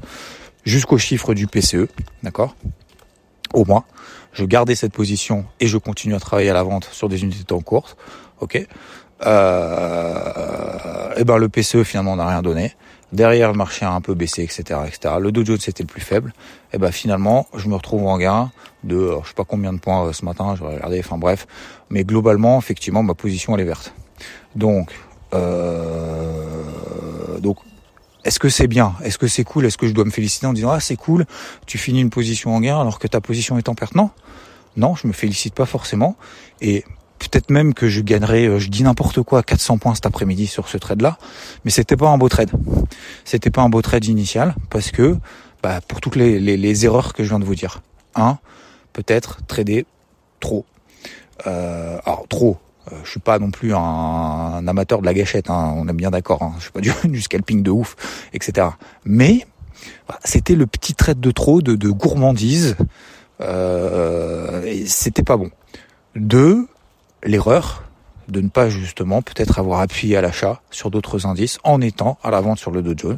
jusqu'au 0.65 0.97
chiffre 0.97 1.33
du 1.33 1.47
PCE, 1.47 1.87
d'accord? 2.23 2.55
Au 3.53 3.65
moins, 3.65 3.83
je 4.33 4.45
gardais 4.45 4.75
cette 4.75 4.93
position 4.93 5.45
et 5.59 5.67
je 5.67 5.77
continue 5.77 6.15
à 6.15 6.19
travailler 6.19 6.49
à 6.49 6.53
la 6.53 6.63
vente 6.63 6.89
sur 6.91 7.09
des 7.09 7.23
unités 7.23 7.39
de 7.39 7.45
temps 7.45 7.63
ok? 8.39 8.67
Euh, 9.23 11.13
et 11.15 11.23
ben 11.23 11.37
le 11.37 11.47
PCE 11.49 11.83
finalement 11.83 12.15
n'a 12.15 12.27
rien 12.27 12.41
donné. 12.41 12.73
Derrière 13.11 13.51
le 13.51 13.57
marché 13.57 13.85
a 13.85 13.91
un 13.91 14.01
peu 14.01 14.13
baissé, 14.13 14.43
etc., 14.43 14.79
etc. 14.87 15.15
Le 15.19 15.31
Dow 15.31 15.43
Jones 15.43 15.57
était 15.67 15.83
le 15.83 15.87
plus 15.87 16.01
faible. 16.01 16.33
Et 16.71 16.77
ben 16.77 16.91
finalement, 16.91 17.47
je 17.55 17.67
me 17.67 17.75
retrouve 17.75 18.07
en 18.07 18.17
gain 18.17 18.51
de, 18.83 19.11
je 19.23 19.27
sais 19.27 19.33
pas 19.33 19.43
combien 19.43 19.73
de 19.73 19.79
points 19.79 20.05
euh, 20.05 20.13
ce 20.13 20.23
matin, 20.23 20.55
je 20.55 20.63
vais 20.63 20.75
regarder. 20.75 20.99
Enfin 20.99 21.17
bref, 21.17 21.45
mais 21.89 22.05
globalement, 22.05 22.57
effectivement, 22.57 23.03
ma 23.03 23.13
position 23.13 23.55
elle 23.55 23.61
est 23.61 23.65
verte. 23.65 23.93
Donc, 24.55 24.91
euh, 25.33 27.39
donc, 27.39 27.57
est-ce 28.23 28.39
que 28.39 28.49
c'est 28.49 28.67
bien? 28.67 28.93
Est-ce 29.03 29.17
que 29.17 29.27
c'est 29.27 29.43
cool? 29.43 29.65
Est-ce 29.65 29.77
que 29.77 29.87
je 29.87 29.93
dois 29.93 30.05
me 30.05 30.11
féliciter 30.11 30.47
en 30.47 30.53
disant 30.53 30.71
ah 30.71 30.79
c'est 30.79 30.95
cool, 30.95 31.25
tu 31.65 31.77
finis 31.77 32.01
une 32.01 32.11
position 32.11 32.55
en 32.55 32.61
gain 32.61 32.79
alors 32.79 32.99
que 32.99 33.07
ta 33.07 33.19
position 33.19 33.57
est 33.57 33.67
en 33.67 33.75
perte? 33.75 33.95
Non, 33.95 34.11
non, 34.77 34.95
je 34.95 35.07
me 35.07 35.13
félicite 35.13 35.53
pas 35.53 35.65
forcément. 35.65 36.15
Et 36.61 36.85
peut-être 37.29 37.49
même 37.51 37.73
que 37.73 37.87
je 37.87 38.01
gagnerais, 38.01 38.47
euh, 38.47 38.59
je 38.59 38.69
dis 38.69 38.83
n'importe 38.83 39.21
quoi, 39.21 39.43
400 39.43 39.77
points 39.77 39.95
cet 39.95 40.05
après-midi 40.05 40.47
sur 40.47 40.67
ce 40.67 40.77
trade-là, 40.77 41.17
mais 41.63 41.71
c'était 41.71 41.97
pas 41.97 42.09
un 42.09 42.17
beau 42.17 42.29
trade. 42.29 42.51
C'était 43.25 43.51
pas 43.51 43.61
un 43.61 43.69
beau 43.69 43.81
trade 43.81 44.05
initial 44.05 44.55
parce 44.69 44.91
que, 44.91 45.17
bah, 45.61 45.79
pour 45.87 46.01
toutes 46.01 46.15
les, 46.15 46.39
les, 46.39 46.85
erreurs 46.85 47.13
que 47.13 47.23
je 47.23 47.29
viens 47.29 47.39
de 47.39 47.45
vous 47.45 47.55
dire. 47.55 47.81
Un, 48.15 48.39
peut-être 48.93 49.39
trader 49.45 49.85
trop. 50.39 50.65
Euh, 51.47 51.97
alors 52.05 52.25
trop. 52.27 52.57
Euh, 52.91 52.95
je 53.03 53.11
suis 53.11 53.19
pas 53.19 53.37
non 53.39 53.51
plus 53.51 53.73
un, 53.73 54.67
amateur 54.67 55.01
de 55.01 55.05
la 55.05 55.13
gâchette, 55.13 55.49
hein, 55.49 55.73
on 55.77 55.87
est 55.87 55.93
bien 55.93 56.11
d'accord. 56.11 56.41
Hein, 56.41 56.53
je 56.57 56.63
suis 56.63 56.71
pas 56.71 56.81
du, 56.81 57.21
scalping 57.21 57.63
de 57.63 57.71
ouf, 57.71 57.95
etc. 58.33 58.67
Mais 59.05 59.45
c'était 60.25 60.55
le 60.55 60.65
petit 60.65 60.95
trade 60.95 61.19
de 61.19 61.31
trop, 61.31 61.61
de, 61.61 61.75
de 61.75 61.89
gourmandise. 61.89 62.75
Euh, 63.39 64.83
c'était 64.85 65.23
pas 65.23 65.37
bon. 65.37 65.51
Deux, 66.15 66.67
l'erreur 67.23 67.83
de 68.27 68.41
ne 68.41 68.49
pas 68.49 68.69
justement 68.69 69.21
peut-être 69.21 69.59
avoir 69.59 69.81
appuyé 69.81 70.15
à 70.15 70.21
l'achat 70.21 70.61
sur 70.71 70.89
d'autres 70.89 71.25
indices 71.25 71.59
en 71.63 71.81
étant 71.81 72.17
à 72.23 72.31
la 72.31 72.39
vente 72.39 72.59
sur 72.59 72.71
le 72.71 72.81
Dow 72.81 72.93
Jones. 72.95 73.17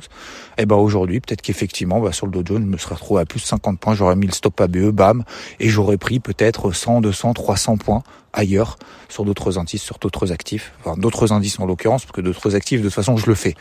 Et 0.57 0.63
eh 0.63 0.65
ben 0.65 0.75
aujourd'hui, 0.75 1.19
peut-être 1.19 1.41
qu'effectivement, 1.41 1.99
bah, 1.99 2.11
sur 2.11 2.25
le 2.25 2.31
Dow 2.31 2.41
Jones, 2.45 2.63
je 2.63 2.67
me 2.67 2.77
serais 2.77 2.95
retrouvé 2.95 3.21
à 3.21 3.25
plus 3.25 3.41
de 3.41 3.45
50 3.45 3.79
points, 3.79 3.93
j'aurais 3.93 4.15
mis 4.15 4.25
le 4.25 4.33
stop 4.33 4.59
ABE, 4.59 4.89
bam, 4.89 5.23
et 5.59 5.69
j'aurais 5.69 5.97
pris 5.97 6.19
peut-être 6.19 6.71
100, 6.71 7.01
200, 7.01 7.33
300 7.33 7.77
points 7.77 8.03
ailleurs 8.33 8.77
sur 9.09 9.25
d'autres 9.25 9.59
indices, 9.59 9.83
sur 9.83 9.99
d'autres 9.99 10.31
actifs, 10.31 10.73
enfin 10.79 10.97
d'autres 10.97 11.31
indices 11.31 11.59
en 11.59 11.67
l'occurrence, 11.67 12.05
parce 12.05 12.13
que 12.13 12.21
d'autres 12.21 12.55
actifs, 12.55 12.81
de 12.81 12.87
toute 12.87 12.95
façon, 12.95 13.15
je 13.15 13.27
le 13.27 13.35
fais. 13.35 13.53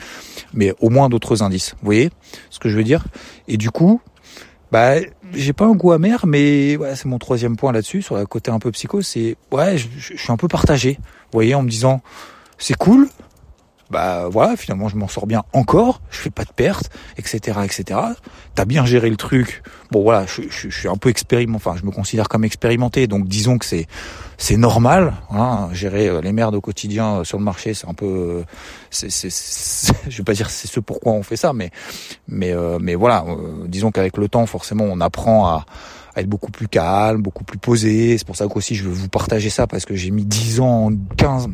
Mais 0.55 0.73
au 0.81 0.89
moins 0.89 1.11
d'autres 1.11 1.43
indices. 1.43 1.73
Vous 1.83 1.87
voyez 1.87 2.11
ce 2.49 2.59
que 2.59 2.71
je 2.71 2.77
veux 2.77 2.85
dire? 2.85 3.05
Et 3.49 3.59
du 3.59 3.71
coup, 3.71 4.01
bah, 4.73 4.95
j'ai 5.35 5.53
pas 5.53 5.67
un 5.67 5.75
goût 5.75 5.93
amer, 5.93 6.25
mais 6.27 6.79
ouais, 6.79 6.97
c'est 6.97 7.05
mon 7.05 7.19
troisième 7.19 7.57
point 7.57 7.73
là-dessus, 7.73 8.01
sur 8.01 8.17
le 8.17 8.25
côté 8.25 8.51
un 8.51 8.59
peu 8.59 8.71
psycho, 8.73 9.03
c'est 9.03 9.37
ouais, 9.53 9.77
je, 9.77 9.87
je, 9.99 10.17
suis 10.17 10.33
un 10.33 10.39
peu 10.39 10.49
partagé. 10.49 10.95
Vous 10.99 11.35
voyez, 11.35 11.55
en 11.55 11.63
me 11.63 11.69
disant 11.69 12.01
c'est 12.57 12.77
cool, 12.77 13.09
bah 13.93 14.29
voilà, 14.31 14.57
finalement 14.57 14.89
je 14.89 14.97
m'en 14.97 15.07
sors 15.07 15.27
bien 15.27 15.45
encore, 15.53 16.01
je 16.11 16.19
fais 16.19 16.31
pas 16.31 16.45
de 16.45 16.53
pertes, 16.53 16.91
etc., 17.19 17.59
etc. 17.63 18.01
T'as 18.55 18.65
bien 18.65 18.87
géré 18.87 19.11
le 19.11 19.17
truc. 19.17 19.63
Bon 19.91 20.03
voilà, 20.03 20.25
je, 20.27 20.71
suis 20.71 20.89
un 20.89 20.97
peu 20.97 21.11
expérimenté, 21.11 21.57
enfin 21.57 21.77
je 21.79 21.85
me 21.85 21.91
considère 21.91 22.29
comme 22.31 22.45
expérimenté, 22.45 23.07
donc 23.07 23.29
disons 23.29 23.59
que 23.59 23.67
c'est 23.67 23.87
c'est 24.39 24.57
normal. 24.57 25.13
Hein, 25.31 25.69
gérer 25.73 26.09
euh, 26.09 26.23
les 26.23 26.33
merdes 26.33 26.55
au 26.55 26.63
quotidien 26.63 27.19
euh, 27.19 27.25
sur 27.25 27.37
le 27.37 27.45
marché, 27.45 27.75
c'est 27.75 27.87
un 27.87 27.95
peu, 27.95 28.07
euh, 28.07 28.43
c'est, 28.91 29.11
c'est, 29.11 29.29
je 30.09 30.17
vais 30.17 30.25
pas 30.25 30.33
dire 30.33 30.49
c'est 30.49 30.69
ce 30.69 30.81
pourquoi 30.81 31.13
on 31.13 31.23
fait 31.23 31.37
ça, 31.37 31.53
mais 31.53 31.71
mais 32.29 32.55
mais 32.81 32.95
voilà, 32.95 33.27
disons 33.67 33.91
qu'avec 33.91 34.17
le 34.17 34.29
temps, 34.29 34.47
forcément, 34.47 34.85
on 34.85 35.01
apprend 35.01 35.47
à 35.47 35.67
à 36.15 36.21
être 36.21 36.29
beaucoup 36.29 36.51
plus 36.51 36.69
calme, 36.69 37.23
beaucoup 37.23 37.45
plus 37.45 37.59
posé. 37.59 38.19
C'est 38.19 38.27
pour 38.27 38.37
ça 38.37 38.47
qu'aussi 38.47 38.75
je 38.75 38.85
veux 38.85 38.91
vous 38.91 39.09
partager 39.09 39.51
ça 39.51 39.67
parce 39.67 39.85
que 39.85 39.95
j'ai 39.95 40.11
mis 40.11 40.25
10 40.25 40.61
ans, 40.61 40.91
15, 41.17 41.49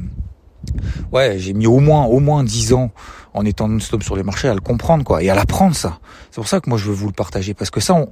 ouais, 1.12 1.38
j'ai 1.38 1.52
mis 1.52 1.66
au 1.66 1.78
moins 1.78 2.04
au 2.04 2.20
moins 2.20 2.44
dix 2.44 2.72
ans 2.72 2.90
en 3.34 3.44
étant 3.44 3.68
non-stop 3.68 4.02
sur 4.02 4.16
les 4.16 4.22
marchés 4.22 4.48
à 4.48 4.54
le 4.54 4.60
comprendre 4.60 5.04
quoi 5.04 5.22
et 5.22 5.30
à 5.30 5.34
l'apprendre 5.34 5.74
ça. 5.74 5.98
C'est 6.30 6.36
pour 6.36 6.48
ça 6.48 6.60
que 6.60 6.68
moi 6.68 6.78
je 6.78 6.86
veux 6.86 6.94
vous 6.94 7.06
le 7.06 7.12
partager 7.12 7.54
parce 7.54 7.70
que 7.70 7.80
ça 7.80 7.94
on 7.94 8.08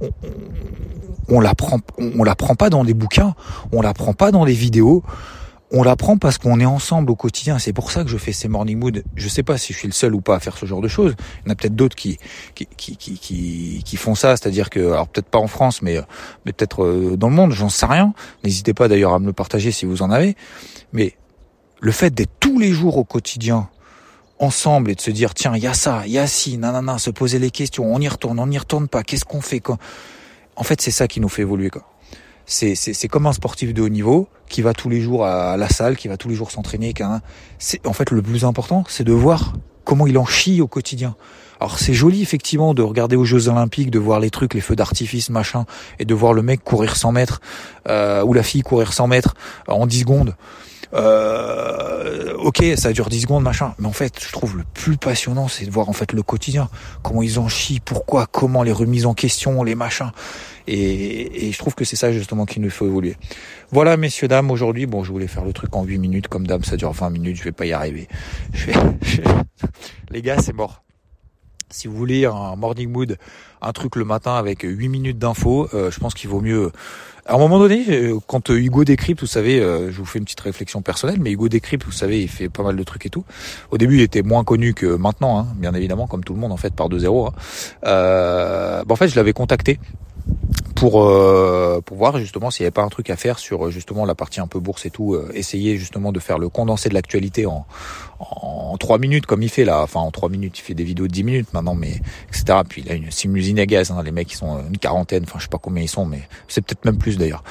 on, 0.00 0.10
on, 1.28 1.40
l'apprend 1.40 1.80
on 1.98 2.24
l'apprend 2.24 2.54
pas 2.54 2.70
dans 2.70 2.84
des 2.84 2.94
bouquins, 2.94 3.34
on 3.72 3.82
l'apprend 3.82 4.12
pas 4.12 4.30
dans 4.30 4.44
des 4.44 4.54
vidéos. 4.54 5.02
On 5.76 5.82
l'apprend 5.82 6.18
parce 6.18 6.38
qu'on 6.38 6.60
est 6.60 6.66
ensemble 6.66 7.10
au 7.10 7.16
quotidien. 7.16 7.58
C'est 7.58 7.72
pour 7.72 7.90
ça 7.90 8.04
que 8.04 8.10
je 8.10 8.16
fais 8.16 8.30
ces 8.30 8.46
morning 8.46 8.78
mood. 8.78 9.02
Je 9.16 9.28
sais 9.28 9.42
pas 9.42 9.58
si 9.58 9.72
je 9.72 9.78
suis 9.78 9.88
le 9.88 9.92
seul 9.92 10.14
ou 10.14 10.20
pas 10.20 10.36
à 10.36 10.38
faire 10.38 10.56
ce 10.56 10.66
genre 10.66 10.80
de 10.80 10.86
choses. 10.86 11.16
Il 11.18 11.48
y 11.48 11.50
en 11.50 11.52
a 11.52 11.56
peut-être 11.56 11.74
d'autres 11.74 11.96
qui 11.96 12.18
qui, 12.54 12.68
qui, 12.76 12.96
qui, 12.96 13.82
qui, 13.84 13.96
font 13.96 14.14
ça. 14.14 14.36
C'est-à-dire 14.36 14.70
que, 14.70 14.92
alors 14.92 15.08
peut-être 15.08 15.26
pas 15.26 15.40
en 15.40 15.48
France, 15.48 15.82
mais, 15.82 15.98
mais 16.44 16.52
peut-être 16.52 16.84
euh, 16.84 17.16
dans 17.16 17.28
le 17.28 17.34
monde, 17.34 17.50
j'en 17.50 17.70
sais 17.70 17.86
rien. 17.86 18.14
N'hésitez 18.44 18.72
pas 18.72 18.86
d'ailleurs 18.86 19.14
à 19.14 19.18
me 19.18 19.26
le 19.26 19.32
partager 19.32 19.72
si 19.72 19.84
vous 19.84 20.02
en 20.02 20.12
avez. 20.12 20.36
Mais 20.92 21.16
le 21.84 21.92
fait 21.92 22.14
d'être 22.14 22.32
tous 22.40 22.58
les 22.58 22.72
jours 22.72 22.96
au 22.96 23.04
quotidien 23.04 23.68
ensemble 24.38 24.90
et 24.90 24.94
de 24.94 25.02
se 25.02 25.10
dire 25.10 25.34
tiens 25.34 25.54
il 25.54 25.62
y 25.62 25.66
a 25.66 25.74
ça, 25.74 26.04
il 26.06 26.12
y 26.12 26.18
a 26.18 26.26
ci, 26.26 26.56
nanana, 26.56 26.96
se 26.96 27.10
poser 27.10 27.38
les 27.38 27.50
questions, 27.50 27.94
on 27.94 28.00
y 28.00 28.08
retourne, 28.08 28.38
on 28.38 28.46
n'y 28.46 28.56
retourne 28.56 28.88
pas, 28.88 29.02
qu'est-ce 29.02 29.26
qu'on 29.26 29.42
fait 29.42 29.60
quoi? 29.60 29.76
En 30.56 30.62
fait 30.62 30.80
c'est 30.80 30.90
ça 30.90 31.08
qui 31.08 31.20
nous 31.20 31.28
fait 31.28 31.42
évoluer 31.42 31.68
quoi. 31.68 31.82
C'est 32.46 32.74
c'est 32.74 33.08
comme 33.08 33.26
un 33.26 33.34
sportif 33.34 33.74
de 33.74 33.82
haut 33.82 33.90
niveau 33.90 34.28
qui 34.48 34.62
va 34.62 34.72
tous 34.72 34.88
les 34.88 35.02
jours 35.02 35.26
à 35.26 35.58
la 35.58 35.68
salle, 35.68 35.96
qui 35.96 36.08
va 36.08 36.16
tous 36.16 36.30
les 36.30 36.34
jours 36.34 36.50
s'entraîner. 36.50 36.94
C'est 37.58 37.86
en 37.86 37.92
fait 37.92 38.10
le 38.10 38.22
plus 38.22 38.46
important, 38.46 38.84
c'est 38.88 39.04
de 39.04 39.12
voir 39.12 39.52
comment 39.84 40.06
il 40.06 40.16
en 40.16 40.26
chie 40.26 40.62
au 40.62 40.66
quotidien. 40.66 41.16
Alors 41.60 41.78
c'est 41.78 41.94
joli 41.94 42.22
effectivement 42.22 42.72
de 42.72 42.82
regarder 42.82 43.16
aux 43.16 43.24
Jeux 43.24 43.48
Olympiques, 43.48 43.90
de 43.90 43.98
voir 43.98 44.20
les 44.20 44.30
trucs, 44.30 44.54
les 44.54 44.60
feux 44.60 44.76
d'artifice, 44.76 45.28
machin, 45.30 45.66
et 45.98 46.04
de 46.04 46.14
voir 46.14 46.32
le 46.32 46.42
mec 46.42 46.64
courir 46.64 46.96
100 46.96 47.12
mètres 47.12 47.40
euh, 47.88 48.24
ou 48.24 48.32
la 48.32 48.42
fille 48.42 48.62
courir 48.62 48.92
100 48.92 49.06
mètres 49.06 49.34
en 49.68 49.86
10 49.86 50.00
secondes 50.00 50.34
euh, 50.94 52.34
ok, 52.34 52.62
ça 52.76 52.92
dure 52.92 53.08
10 53.08 53.22
secondes, 53.22 53.42
machin. 53.42 53.74
Mais 53.78 53.86
en 53.86 53.92
fait, 53.92 54.22
je 54.24 54.32
trouve 54.32 54.56
le 54.56 54.64
plus 54.74 54.96
passionnant, 54.96 55.48
c'est 55.48 55.66
de 55.66 55.70
voir 55.70 55.88
en 55.88 55.92
fait 55.92 56.12
le 56.12 56.22
quotidien. 56.22 56.68
Comment 57.02 57.22
ils 57.22 57.38
en 57.38 57.48
chient, 57.48 57.80
pourquoi, 57.80 58.26
comment, 58.26 58.62
les 58.62 58.72
remises 58.72 59.06
en 59.06 59.14
question, 59.14 59.62
les 59.62 59.74
machins. 59.74 60.12
Et, 60.66 61.48
et 61.48 61.52
je 61.52 61.58
trouve 61.58 61.74
que 61.74 61.84
c'est 61.84 61.96
ça 61.96 62.12
justement 62.12 62.46
qui 62.46 62.60
nous 62.60 62.70
faut 62.70 62.86
évoluer. 62.86 63.16
Voilà, 63.70 63.96
messieurs, 63.96 64.28
dames, 64.28 64.50
aujourd'hui, 64.50 64.86
bon, 64.86 65.04
je 65.04 65.10
voulais 65.10 65.26
faire 65.26 65.44
le 65.44 65.52
truc 65.52 65.74
en 65.74 65.84
8 65.84 65.98
minutes. 65.98 66.28
Comme 66.28 66.46
dame, 66.46 66.64
ça 66.64 66.76
dure 66.76 66.92
20 66.92 67.10
minutes, 67.10 67.36
je 67.36 67.44
vais 67.44 67.52
pas 67.52 67.66
y 67.66 67.72
arriver. 67.72 68.08
Je 68.52 68.66
vais, 68.66 69.24
Les 70.10 70.22
gars, 70.22 70.38
c'est 70.40 70.52
mort. 70.52 70.84
Si 71.70 71.88
vous 71.88 71.96
voulez 71.96 72.24
un 72.24 72.54
morning 72.54 72.88
mood, 72.88 73.18
un 73.60 73.72
truc 73.72 73.96
le 73.96 74.04
matin 74.04 74.36
avec 74.36 74.62
8 74.62 74.88
minutes 74.88 75.18
d'infos, 75.18 75.68
euh, 75.74 75.90
je 75.90 75.98
pense 75.98 76.14
qu'il 76.14 76.30
vaut 76.30 76.40
mieux 76.40 76.70
à 77.26 77.34
un 77.34 77.38
moment 77.38 77.58
donné, 77.58 77.84
euh, 77.88 78.18
quand 78.26 78.50
euh, 78.50 78.58
Hugo 78.58 78.84
décrypte, 78.84 79.20
vous 79.20 79.26
savez, 79.26 79.60
euh, 79.60 79.90
je 79.90 79.96
vous 79.96 80.04
fais 80.04 80.18
une 80.18 80.24
petite 80.24 80.40
réflexion 80.40 80.82
personnelle, 80.82 81.18
mais 81.20 81.32
Hugo 81.32 81.48
décrypte, 81.48 81.84
vous 81.84 81.92
savez, 81.92 82.22
il 82.22 82.28
fait 82.28 82.48
pas 82.48 82.62
mal 82.62 82.76
de 82.76 82.82
trucs 82.82 83.06
et 83.06 83.10
tout. 83.10 83.24
Au 83.70 83.78
début, 83.78 83.96
il 83.96 84.02
était 84.02 84.22
moins 84.22 84.44
connu 84.44 84.74
que 84.74 84.86
maintenant, 84.86 85.38
hein, 85.38 85.46
bien 85.56 85.72
évidemment, 85.74 86.06
comme 86.06 86.22
tout 86.22 86.34
le 86.34 86.40
monde 86.40 86.52
en 86.52 86.56
fait, 86.56 86.74
par 86.74 86.88
2-0. 86.88 87.28
Hein. 87.28 87.32
Euh, 87.86 88.84
en 88.88 88.96
fait, 88.96 89.08
je 89.08 89.16
l'avais 89.16 89.32
contacté 89.32 89.78
pour 90.84 91.02
euh, 91.02 91.80
pour 91.80 91.96
voir 91.96 92.18
justement 92.18 92.50
s'il 92.50 92.64
n'y 92.64 92.66
avait 92.66 92.72
pas 92.72 92.82
un 92.82 92.90
truc 92.90 93.08
à 93.08 93.16
faire 93.16 93.38
sur 93.38 93.70
justement 93.70 94.04
la 94.04 94.14
partie 94.14 94.40
un 94.40 94.46
peu 94.46 94.60
bourse 94.60 94.84
et 94.84 94.90
tout, 94.90 95.14
euh, 95.14 95.30
essayer 95.32 95.78
justement 95.78 96.12
de 96.12 96.20
faire 96.20 96.36
le 96.36 96.50
condensé 96.50 96.90
de 96.90 96.94
l'actualité 96.94 97.46
en 97.46 97.64
en 98.20 98.76
trois 98.78 98.98
minutes 98.98 99.26
comme 99.26 99.42
il 99.42 99.48
fait 99.48 99.64
là, 99.64 99.82
enfin 99.82 100.00
en 100.00 100.10
trois 100.10 100.28
minutes, 100.28 100.58
il 100.58 100.62
fait 100.62 100.74
des 100.74 100.84
vidéos 100.84 101.06
de 101.06 101.12
10 101.12 101.24
minutes 101.24 101.52
maintenant, 101.52 101.74
mais 101.74 102.00
etc. 102.28 102.60
Puis 102.68 102.82
il 102.84 102.90
a 102.90 102.94
une 102.94 103.10
simusine 103.10 103.58
à 103.58 103.66
gaz, 103.66 103.90
hein, 103.90 104.02
les 104.04 104.12
mecs 104.12 104.32
ils 104.32 104.36
sont 104.36 104.60
une 104.68 104.78
quarantaine, 104.78 105.24
enfin 105.24 105.38
je 105.38 105.44
sais 105.44 105.48
pas 105.48 105.58
combien 105.58 105.82
ils 105.82 105.88
sont, 105.88 106.06
mais 106.06 106.22
c'est 106.48 106.60
peut-être 106.64 106.84
même 106.84 106.98
plus 106.98 107.16
d'ailleurs. 107.16 107.42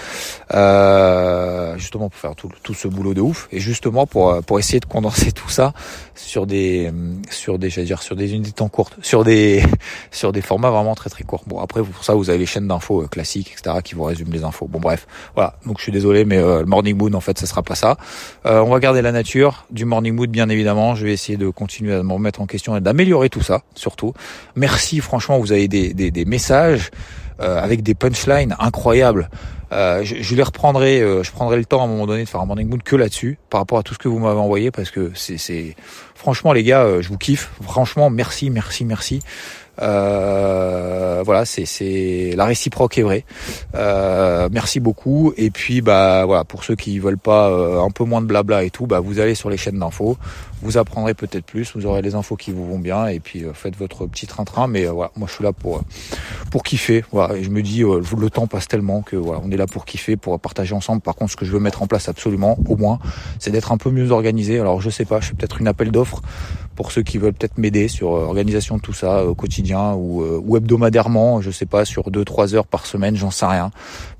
Euh, 0.53 1.77
justement 1.77 2.09
pour 2.09 2.19
faire 2.19 2.35
tout, 2.35 2.49
tout 2.63 2.73
ce 2.73 2.87
boulot 2.87 3.13
de 3.13 3.21
ouf 3.21 3.47
et 3.51 3.59
justement 3.59 4.05
pour 4.05 4.41
pour 4.43 4.59
essayer 4.59 4.79
de 4.79 4.85
condenser 4.85 5.31
tout 5.31 5.49
ça 5.49 5.73
sur 6.15 6.45
des 6.45 6.91
sur 7.29 7.59
des 7.59 7.69
j'allais 7.69 7.87
dire 7.87 8.01
sur 8.01 8.15
des 8.15 8.33
unités 8.33 8.51
temps 8.51 8.69
courtes, 8.69 8.97
sur 9.01 9.23
des 9.23 9.63
sur 10.11 10.31
des 10.31 10.41
formats 10.41 10.69
vraiment 10.69 10.95
très 10.95 11.09
très 11.09 11.23
courts. 11.23 11.43
Bon 11.47 11.59
après 11.59 11.81
pour 11.81 12.03
ça 12.03 12.13
vous 12.15 12.29
avez 12.29 12.39
les 12.39 12.45
chaînes 12.45 12.67
d'infos 12.67 13.07
classiques, 13.07 13.22
etc., 13.23 13.77
qui 13.83 13.95
vous 13.95 14.03
résument 14.03 14.31
les 14.31 14.43
infos. 14.43 14.67
Bon 14.67 14.79
bref, 14.79 15.07
voilà. 15.35 15.55
Donc 15.65 15.77
je 15.77 15.83
suis 15.83 15.91
désolé, 15.91 16.25
mais 16.25 16.37
euh, 16.37 16.59
le 16.59 16.65
morning 16.65 16.97
mood 16.97 17.13
en 17.15 17.21
fait, 17.21 17.37
ça 17.37 17.45
sera 17.45 17.63
pas 17.63 17.75
ça. 17.75 17.97
Euh, 18.45 18.61
on 18.61 18.69
va 18.69 18.79
garder 18.79 19.01
la 19.01 19.11
nature 19.11 19.65
du 19.71 19.85
morning 19.85 20.13
mood, 20.13 20.29
bien 20.29 20.49
évidemment. 20.49 20.95
Je 20.95 21.05
vais 21.05 21.13
essayer 21.13 21.37
de 21.37 21.49
continuer 21.49 21.93
à 21.93 22.03
me 22.03 22.13
remettre 22.13 22.41
en 22.41 22.45
question 22.45 22.75
et 22.75 22.81
d'améliorer 22.81 23.29
tout 23.29 23.41
ça, 23.41 23.61
surtout. 23.75 24.13
Merci, 24.55 24.99
franchement, 24.99 25.39
vous 25.39 25.51
avez 25.51 25.67
des, 25.67 25.93
des, 25.93 26.11
des 26.11 26.25
messages 26.25 26.91
euh, 27.39 27.59
avec 27.59 27.81
des 27.81 27.95
punchlines 27.95 28.55
incroyables. 28.59 29.29
Euh, 29.71 30.03
je, 30.03 30.17
je, 30.21 30.35
les 30.35 30.43
reprendrai, 30.43 31.01
euh, 31.01 31.23
je 31.23 31.31
prendrai 31.31 31.57
le 31.57 31.65
temps 31.65 31.81
à 31.81 31.85
un 31.85 31.87
moment 31.87 32.05
donné 32.05 32.23
de 32.25 32.29
faire 32.29 32.41
un 32.41 32.45
morning 32.45 32.69
mood 32.69 32.83
que 32.83 32.95
là-dessus, 32.95 33.39
par 33.49 33.59
rapport 33.59 33.79
à 33.79 33.83
tout 33.83 33.95
ce 33.95 33.99
que 33.99 34.07
vous 34.07 34.19
m'avez 34.19 34.39
envoyé, 34.39 34.69
parce 34.69 34.91
que 34.91 35.11
c'est, 35.15 35.75
franchement 36.13 36.53
les 36.53 36.63
gars, 36.63 37.01
je 37.01 37.09
vous 37.09 37.17
kiffe. 37.17 37.49
Franchement, 37.63 38.11
merci, 38.11 38.51
merci, 38.51 38.85
merci. 38.85 39.21
Euh, 39.81 41.23
voilà, 41.25 41.45
c'est 41.45 41.65
c'est 41.65 42.33
la 42.35 42.45
réciproque 42.45 42.97
est 42.97 43.01
vraie. 43.01 43.25
Euh, 43.75 44.49
merci 44.51 44.79
beaucoup. 44.79 45.33
Et 45.37 45.49
puis 45.49 45.81
bah 45.81 46.25
voilà, 46.25 46.43
pour 46.43 46.63
ceux 46.63 46.75
qui 46.75 46.99
veulent 46.99 47.17
pas 47.17 47.49
euh, 47.49 47.81
un 47.81 47.89
peu 47.89 48.03
moins 48.03 48.21
de 48.21 48.27
blabla 48.27 48.63
et 48.63 48.69
tout, 48.69 48.85
bah 48.85 48.99
vous 48.99 49.19
allez 49.19 49.35
sur 49.35 49.49
les 49.49 49.57
chaînes 49.57 49.79
d'infos, 49.79 50.17
vous 50.63 50.77
apprendrez 50.77 51.13
peut-être 51.13 51.45
plus, 51.45 51.73
vous 51.75 51.85
aurez 51.85 52.01
les 52.01 52.15
infos 52.15 52.35
qui 52.35 52.51
vous 52.51 52.65
vont 52.65 52.79
bien 52.79 53.07
et 53.07 53.19
puis 53.19 53.43
euh, 53.43 53.53
faites 53.53 53.75
votre 53.75 54.05
petit 54.05 54.27
train-train. 54.27 54.67
Mais 54.67 54.85
voilà, 54.85 55.11
moi 55.15 55.27
je 55.27 55.35
suis 55.35 55.43
là 55.43 55.53
pour 55.53 55.83
pour 56.51 56.63
kiffer. 56.63 57.03
Voilà, 57.11 57.35
et 57.35 57.43
je 57.43 57.49
me 57.49 57.61
dis 57.61 57.81
le 57.81 58.29
temps 58.29 58.47
passe 58.47 58.67
tellement 58.67 59.01
que 59.01 59.15
voilà, 59.15 59.41
on 59.43 59.51
est 59.51 59.57
là 59.57 59.67
pour 59.67 59.85
kiffer, 59.85 60.15
pour 60.15 60.39
partager 60.39 60.73
ensemble. 60.73 61.01
Par 61.01 61.15
contre, 61.15 61.31
ce 61.31 61.37
que 61.37 61.45
je 61.45 61.51
veux 61.51 61.59
mettre 61.59 61.81
en 61.81 61.87
place 61.87 62.09
absolument, 62.09 62.57
au 62.67 62.77
moins, 62.77 62.99
c'est 63.39 63.51
d'être 63.51 63.71
un 63.71 63.77
peu 63.77 63.91
mieux 63.91 64.11
organisé. 64.11 64.59
Alors 64.59 64.81
je 64.81 64.89
sais 64.89 65.05
pas, 65.05 65.19
je 65.19 65.27
fais 65.27 65.33
peut-être 65.33 65.59
une 65.59 65.67
appel 65.67 65.91
d'offres 65.91 66.21
pour 66.75 66.91
ceux 66.91 67.03
qui 67.03 67.17
veulent 67.17 67.33
peut-être 67.33 67.57
m'aider 67.57 67.87
sur 67.87 68.09
organisation 68.09 68.77
de 68.77 68.81
tout 68.81 68.93
ça 68.93 69.25
au 69.25 69.35
quotidien 69.35 69.93
ou, 69.93 70.23
euh, 70.23 70.41
ou 70.43 70.57
hebdomadairement, 70.57 71.41
je 71.41 71.51
sais 71.51 71.65
pas, 71.65 71.85
sur 71.85 72.09
2-3 72.09 72.55
heures 72.55 72.67
par 72.67 72.85
semaine, 72.85 73.15
j'en 73.15 73.31
sais 73.31 73.45
rien, 73.45 73.71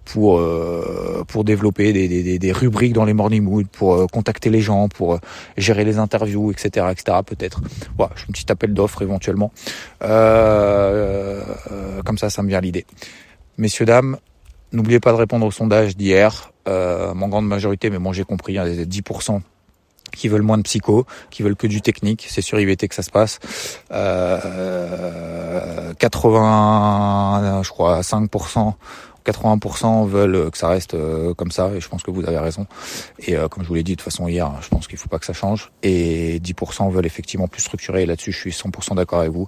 pour 0.06 0.40
euh, 0.40 1.24
pour 1.28 1.44
développer 1.44 1.94
des, 1.94 2.08
des, 2.08 2.40
des, 2.40 2.52
rubriques 2.52 2.94
dans 2.94 3.06
les 3.06 3.14
morning 3.14 3.44
mood, 3.44 3.68
pour 3.68 3.94
euh, 3.94 4.08
contacter 4.08 4.50
les 4.50 4.62
gens, 4.62 4.90
pour 4.90 5.20
gérer 5.58 5.86
les 5.86 5.98
interviews, 5.98 6.52
etc., 6.52 6.88
etc. 6.92 7.18
Peut-être. 7.26 7.62
Voilà, 7.98 8.14
je 8.16 8.24
fais 8.24 8.30
un 8.30 8.34
petit 8.34 8.52
appel 8.52 8.74
d'offres 8.74 9.02
éventuellement. 9.02 9.52
comme 10.02 10.10
ça, 12.18 12.30
ça 12.30 12.44
me 12.44 12.50
vient 12.50 12.62
l'idée. 12.62 12.86
Messieurs 13.58 13.86
dames, 13.86 14.18
n'oubliez 14.72 15.00
pas 15.00 15.12
de 15.12 15.18
répondre 15.18 15.46
au 15.46 15.52
sondage 15.52 15.96
d'hier. 15.96 16.52
Euh, 16.68 17.14
mon 17.14 17.28
grande 17.28 17.48
majorité, 17.48 17.90
mais 17.90 18.00
bon, 18.00 18.14
j'ai 18.14 18.24
compris, 18.24 18.58
hein, 18.58 18.66
10% 18.66 19.42
qui 20.12 20.28
veulent 20.28 20.44
moins 20.44 20.58
de 20.58 20.64
psycho, 20.64 21.06
qui 21.32 21.44
veulent 21.44 21.56
que 21.56 21.68
du 21.68 21.82
technique. 21.82 22.28
C'est 22.30 22.42
sur 22.42 22.60
IVT 22.60 22.88
que 22.88 22.96
ça 22.96 23.02
se 23.02 23.10
passe. 23.10 23.40
Euh, 23.92 25.94
80, 25.98 27.62
je 27.64 27.70
crois, 27.70 28.02
5% 28.02 28.74
80% 29.26 30.08
veulent 30.08 30.52
que 30.52 30.58
ça 30.58 30.68
reste 30.68 30.94
euh, 30.94 31.34
comme 31.34 31.52
ça, 31.52 31.72
et 31.76 31.80
je 31.80 31.88
pense 31.88 32.04
que 32.04 32.12
vous 32.12 32.26
avez 32.26 32.38
raison. 32.38 32.68
Et 33.20 33.36
euh, 33.36 33.48
comme 33.48 33.64
je 33.64 33.68
vous 33.68 33.76
l'ai 33.76 33.84
dit 33.84 33.94
de 33.94 33.98
toute 33.98 34.06
façon 34.06 34.28
hier, 34.28 34.52
je 34.62 34.70
pense 34.70 34.88
qu'il 34.88 34.98
faut 34.98 35.10
pas 35.10 35.20
que 35.20 35.26
ça 35.26 35.34
change. 35.34 35.72
Et 35.82 36.40
10% 36.40 36.92
veulent 36.92 37.06
effectivement 37.06 37.48
plus 37.48 37.62
structuré. 37.62 38.04
Et 38.04 38.06
là-dessus, 38.06 38.32
je 38.32 38.38
suis 38.38 38.52
100% 38.52 38.96
d'accord 38.96 39.20
avec 39.20 39.32
vous. 39.32 39.48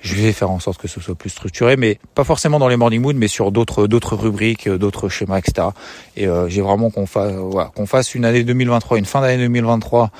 Je 0.00 0.14
vais 0.14 0.32
faire 0.32 0.50
en 0.50 0.60
sorte 0.60 0.80
que 0.80 0.88
ce 0.88 1.00
soit 1.00 1.14
plus 1.14 1.30
structuré, 1.30 1.76
mais 1.76 1.98
pas 2.14 2.24
forcément 2.24 2.58
dans 2.58 2.68
les 2.68 2.76
morning 2.76 3.00
mood, 3.00 3.16
mais 3.16 3.28
sur 3.28 3.50
d'autres 3.52 3.86
d'autres 3.86 4.16
rubriques, 4.16 4.68
d'autres 4.68 5.08
schémas, 5.08 5.38
etc. 5.38 5.68
Et 6.16 6.26
euh, 6.28 6.48
j'ai 6.48 6.62
vraiment 6.62 6.90
qu'on 6.90 7.06
fasse 7.06 7.32
voilà, 7.32 7.70
qu'on 7.74 7.86
fasse 7.86 8.14
une 8.14 8.24
année 8.24 8.44
2023, 8.44 8.98
une 8.98 9.04
fin 9.04 9.20
d'année 9.20 9.38
2023 9.38 10.10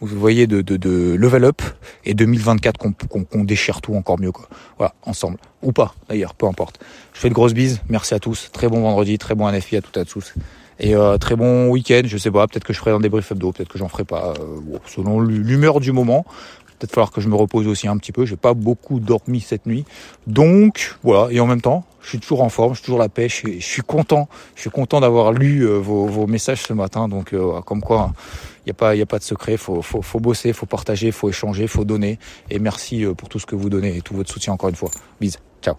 vous 0.00 0.18
voyez, 0.18 0.46
de, 0.46 0.60
de, 0.60 0.76
de 0.76 1.14
level 1.18 1.44
up 1.44 1.62
et 2.04 2.14
2024 2.14 2.78
qu'on 2.78 3.44
déchire 3.44 3.80
tout 3.80 3.94
encore 3.94 4.20
mieux. 4.20 4.32
Quoi. 4.32 4.48
Voilà, 4.78 4.94
ensemble. 5.02 5.38
Ou 5.62 5.72
pas, 5.72 5.94
d'ailleurs, 6.08 6.34
peu 6.34 6.46
importe. 6.46 6.80
Je 7.14 7.20
fais 7.20 7.28
de 7.28 7.34
grosses 7.34 7.54
bises. 7.54 7.80
Merci 7.88 8.14
à 8.14 8.18
tous. 8.18 8.50
Très 8.52 8.68
bon 8.68 8.82
vendredi, 8.82 9.18
très 9.18 9.34
bon 9.34 9.50
NFI 9.50 9.76
à 9.76 9.80
toutes 9.80 9.96
et 9.96 10.00
à 10.00 10.04
tous. 10.04 10.34
Et 10.78 10.94
euh, 10.94 11.16
très 11.16 11.36
bon 11.36 11.68
week-end, 11.68 12.02
je 12.04 12.18
sais 12.18 12.30
pas, 12.30 12.46
peut-être 12.46 12.64
que 12.64 12.72
je 12.72 12.78
ferai 12.78 12.90
un 12.90 13.00
débrief 13.00 13.32
hebdo, 13.32 13.52
peut-être 13.52 13.68
que 13.68 13.78
j'en 13.78 13.88
ferai 13.88 14.04
pas, 14.04 14.34
euh, 14.38 14.78
selon 14.86 15.20
l'humeur 15.20 15.80
du 15.80 15.92
moment. 15.92 16.26
Peut-être 16.78 16.92
falloir 16.92 17.10
que 17.10 17.22
je 17.22 17.28
me 17.30 17.34
repose 17.34 17.66
aussi 17.66 17.88
un 17.88 17.96
petit 17.96 18.12
peu. 18.12 18.26
J'ai 18.26 18.36
pas 18.36 18.52
beaucoup 18.52 19.00
dormi 19.00 19.40
cette 19.40 19.64
nuit, 19.64 19.86
donc 20.26 20.94
voilà. 21.02 21.32
Et 21.32 21.40
en 21.40 21.46
même 21.46 21.62
temps, 21.62 21.86
je 22.02 22.10
suis 22.10 22.18
toujours 22.18 22.42
en 22.42 22.50
forme, 22.50 22.74
je 22.74 22.80
suis 22.80 22.84
toujours 22.84 22.98
la 22.98 23.08
pêche. 23.08 23.44
Je 23.46 23.64
suis 23.64 23.80
content, 23.80 24.28
je 24.54 24.60
suis 24.60 24.70
content 24.70 25.00
d'avoir 25.00 25.32
lu 25.32 25.62
euh, 25.62 25.78
vos, 25.78 26.04
vos, 26.04 26.26
messages 26.26 26.60
ce 26.60 26.74
matin. 26.74 27.08
Donc 27.08 27.34
comme 27.64 27.80
quoi, 27.80 28.12
n'y 28.66 28.72
a 28.72 28.74
pas, 28.74 28.94
il 28.94 29.02
a 29.02 29.06
pas 29.06 29.18
de 29.18 29.24
secret. 29.24 29.56
Faut, 29.56 29.82
faut, 29.82 30.02
faut 30.02 30.20
bosser, 30.20 30.52
faut 30.52 30.66
partager, 30.66 31.12
faut 31.12 31.28
échanger, 31.28 31.66
faut 31.66 31.84
donner. 31.84 32.18
Et 32.50 32.58
merci 32.58 33.04
pour 33.16 33.28
tout 33.28 33.38
ce 33.38 33.46
que 33.46 33.54
vous 33.54 33.70
donnez 33.70 33.96
et 33.96 34.02
tout 34.02 34.14
votre 34.14 34.32
soutien 34.32 34.52
encore 34.52 34.68
une 34.68 34.76
fois. 34.76 34.90
Bise, 35.20 35.38
ciao. 35.62 35.76